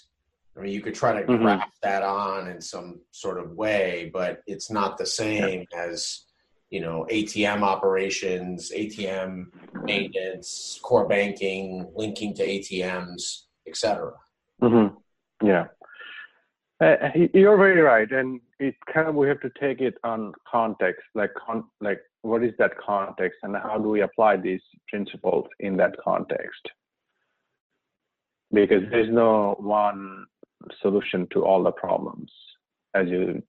[0.56, 1.42] I mean, you could try to mm-hmm.
[1.42, 5.84] graft that on in some sort of way, but it's not the same yeah.
[5.84, 6.24] as
[6.70, 9.46] you know ATM operations, ATM
[9.82, 14.12] maintenance, core banking, linking to ATMs, etc.
[14.62, 15.46] Mm-hmm.
[15.46, 15.66] Yeah.
[16.80, 16.96] Uh,
[17.32, 21.30] you're very right, and it kind of we have to take it on context, like
[21.46, 25.94] con- like what is that context, and how do we apply these principles in that
[26.02, 26.68] context?
[28.52, 30.26] Because there's no one
[30.80, 32.30] solution to all the problems,
[32.94, 33.42] as you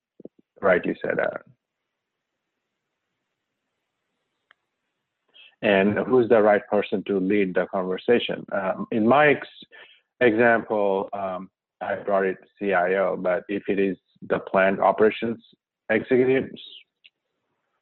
[0.62, 1.42] rightly said, Aaron.
[5.62, 8.46] And who's the right person to lead the conversation?
[8.52, 9.48] Um, in my ex-
[10.20, 11.50] example, um,
[11.80, 15.42] I brought it CIO, but if it is the plant operations
[15.90, 16.62] executives,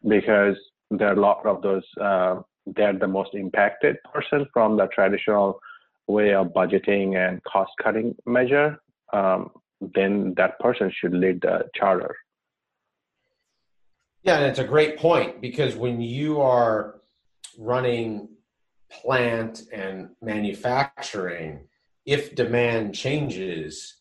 [0.08, 0.56] because
[0.91, 2.41] there are a lot of those, uh,
[2.76, 5.60] they're the most impacted person from the traditional
[6.08, 8.78] way of budgeting and cost cutting measure,
[9.14, 12.16] um, then that person should lead the charter.
[14.24, 17.02] Yeah, and it's a great point because when you are
[17.58, 18.30] running
[18.92, 21.68] plant and manufacturing,
[22.06, 23.96] if demand changes,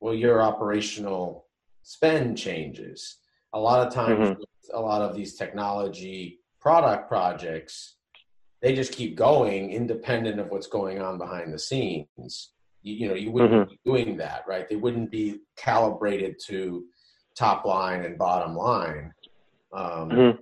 [0.00, 1.46] well, your operational
[1.82, 3.16] spend changes.
[3.52, 4.76] A lot of times, mm-hmm.
[4.76, 7.96] a lot of these technology product projects,
[8.60, 12.50] they just keep going independent of what's going on behind the scenes.
[12.86, 13.70] You, you know, you wouldn't mm-hmm.
[13.70, 14.68] be doing that, right?
[14.68, 16.84] They wouldn't be calibrated to
[17.36, 19.12] top line and bottom line
[19.72, 20.40] um, mm-hmm.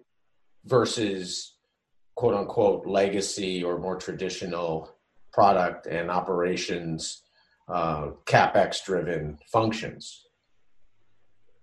[0.67, 1.57] versus
[2.15, 4.95] quote unquote legacy or more traditional
[5.33, 7.23] product and operations
[7.69, 10.27] uh, capex driven functions.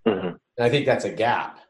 [0.06, 0.26] Mm-hmm.
[0.26, 1.60] And I think that's a gap,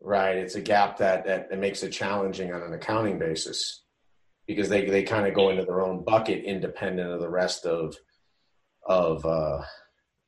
[0.00, 0.36] right?
[0.36, 3.82] It's a gap that, that, that makes it challenging on an accounting basis
[4.46, 7.96] because they, they kind of go into their own bucket independent of the rest of
[8.84, 9.62] of uh,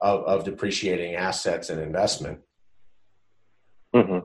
[0.01, 2.41] of, of depreciating assets and investment.
[3.95, 4.19] Mm-hmm.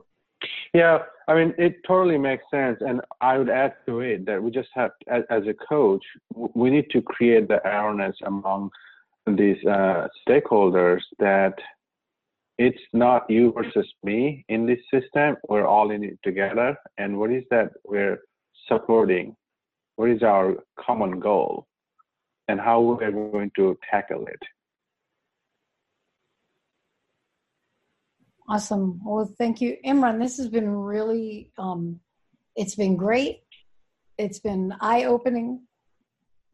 [0.73, 2.77] Yeah, I mean, it totally makes sense.
[2.81, 6.03] And I would add to it that we just have, as, as a coach,
[6.33, 8.71] we need to create the awareness among
[9.25, 11.53] these uh, stakeholders that
[12.57, 15.37] it's not you versus me in this system.
[15.47, 16.77] We're all in it together.
[16.97, 18.19] And what is that we're
[18.67, 19.35] supporting?
[19.95, 21.67] What is our common goal?
[22.49, 24.41] And how we're going to tackle it?
[28.49, 28.99] Awesome.
[29.05, 30.19] Well, thank you, Imran.
[30.19, 31.99] This has been really, um,
[32.55, 33.41] it's been great.
[34.17, 35.61] It's been eye opening.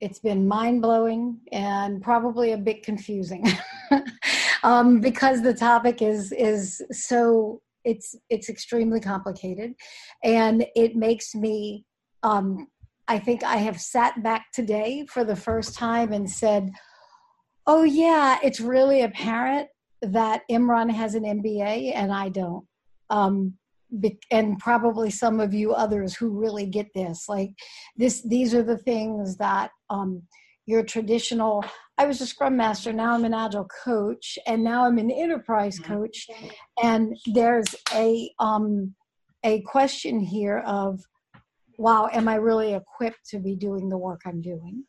[0.01, 3.45] It's been mind blowing and probably a bit confusing
[4.63, 9.75] um, because the topic is is so it's it's extremely complicated,
[10.23, 11.85] and it makes me.
[12.23, 12.67] Um,
[13.07, 16.71] I think I have sat back today for the first time and said,
[17.67, 19.69] "Oh yeah, it's really apparent
[20.01, 22.65] that Imran has an MBA and I don't.
[23.09, 23.55] Um,
[24.31, 27.29] and probably some of you others who really get this.
[27.29, 27.51] Like
[27.95, 30.23] this, these are the things that um,
[30.65, 31.63] your traditional.
[31.97, 32.91] I was a Scrum Master.
[32.91, 36.27] Now I'm an Agile coach, and now I'm an Enterprise coach.
[36.81, 38.95] And there's a um,
[39.43, 41.01] a question here of,
[41.77, 44.83] wow, am I really equipped to be doing the work I'm doing?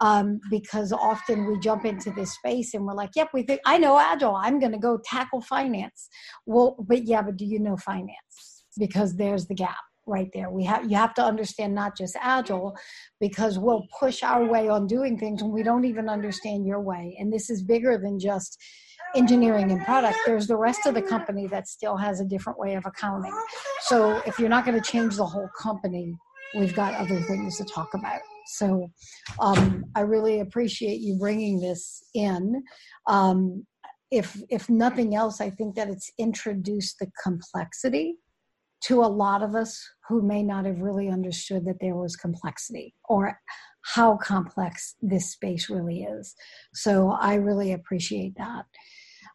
[0.00, 3.78] um, because often we jump into this space and we're like, yep, we think I
[3.78, 4.36] know agile.
[4.36, 6.08] I'm going to go tackle finance.
[6.46, 8.64] Well, but yeah, but do you know finance?
[8.78, 9.76] Because there's the gap
[10.06, 10.50] right there.
[10.50, 12.74] We have you have to understand not just agile
[13.20, 17.16] because we'll push our way on doing things when we don't even understand your way.
[17.18, 18.58] And this is bigger than just
[19.14, 20.16] engineering and product.
[20.24, 23.34] There's the rest of the company that still has a different way of accounting.
[23.82, 26.16] So if you're not going to change the whole company,
[26.54, 28.20] we've got other things to talk about.
[28.46, 28.90] So
[29.38, 32.62] um, I really appreciate you bringing this in.
[33.06, 33.66] Um,
[34.10, 38.16] if if nothing else, I think that it's introduced the complexity
[38.82, 42.94] to a lot of us who may not have really understood that there was complexity
[43.08, 43.38] or
[43.82, 46.34] how complex this space really is.
[46.74, 48.64] So I really appreciate that.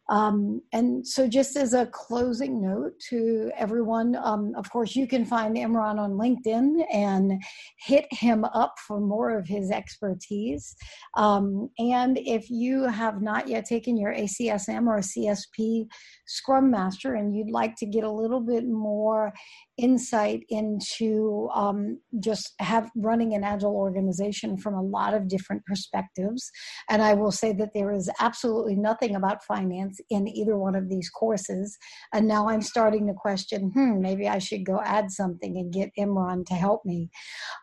[0.08, 5.24] Um, and so, just as a closing note to everyone, um, of course, you can
[5.24, 7.42] find Imran on LinkedIn and
[7.78, 10.76] hit him up for more of his expertise.
[11.16, 15.86] Um, and if you have not yet taken your ACSM or CSP
[16.26, 19.32] Scrum Master and you'd like to get a little bit more
[19.78, 26.50] insight into um, just have running an agile organization from a lot of different perspectives.
[26.88, 30.88] And I will say that there is absolutely nothing about finance in either one of
[30.88, 31.76] these courses.
[32.12, 35.90] And now I'm starting to question, hmm, maybe I should go add something and get
[35.98, 37.10] Imran to help me.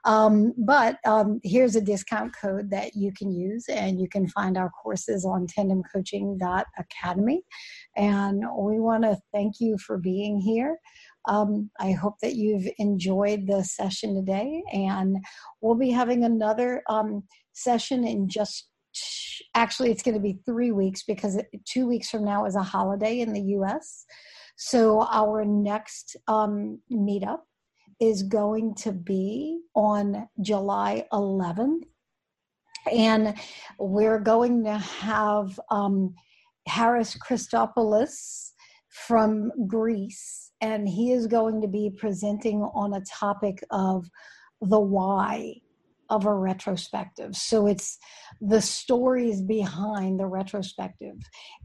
[0.05, 4.57] Um, but um, here's a discount code that you can use, and you can find
[4.57, 7.41] our courses on tandemcoaching.academy.
[7.95, 10.77] And we want to thank you for being here.
[11.27, 15.17] Um, I hope that you've enjoyed the session today, and
[15.61, 17.23] we'll be having another um,
[17.53, 18.69] session in just
[19.55, 23.19] actually it's going to be three weeks because two weeks from now is a holiday
[23.19, 24.05] in the US.
[24.55, 27.39] So our next um, meetup
[27.99, 31.83] is going to be on July 11th.
[32.91, 33.35] And
[33.79, 36.13] we're going to have um,
[36.67, 38.51] Haris Christopoulos
[38.89, 44.09] from Greece and he is going to be presenting on a topic of
[44.61, 45.55] the why
[46.09, 47.35] of a retrospective.
[47.35, 47.97] So it's
[48.39, 51.15] the stories behind the retrospective.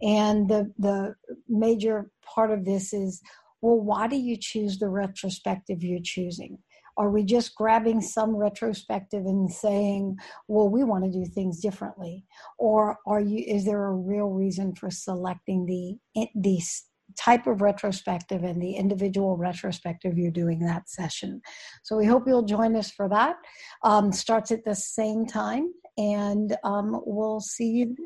[0.03, 1.15] And the the
[1.49, 3.23] major part of this is
[3.61, 6.59] well, why do you choose the retrospective you're choosing?
[6.97, 10.17] Are we just grabbing some retrospective and saying,
[10.49, 12.25] well, we want to do things differently?
[12.59, 16.61] Or are you is there a real reason for selecting the the
[17.17, 21.41] type of retrospective and the individual retrospective you're doing that session.
[21.83, 23.37] So we hope you'll join us for that.
[23.83, 27.97] Um, starts at the same time, and um, we'll see you.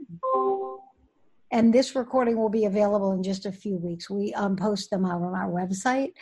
[1.51, 4.09] And this recording will be available in just a few weeks.
[4.09, 6.12] We um, post them out on our website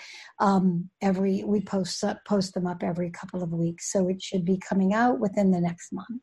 [0.41, 1.45] um, every.
[1.45, 5.21] We post post them up every couple of weeks, so it should be coming out
[5.21, 6.23] within the next month.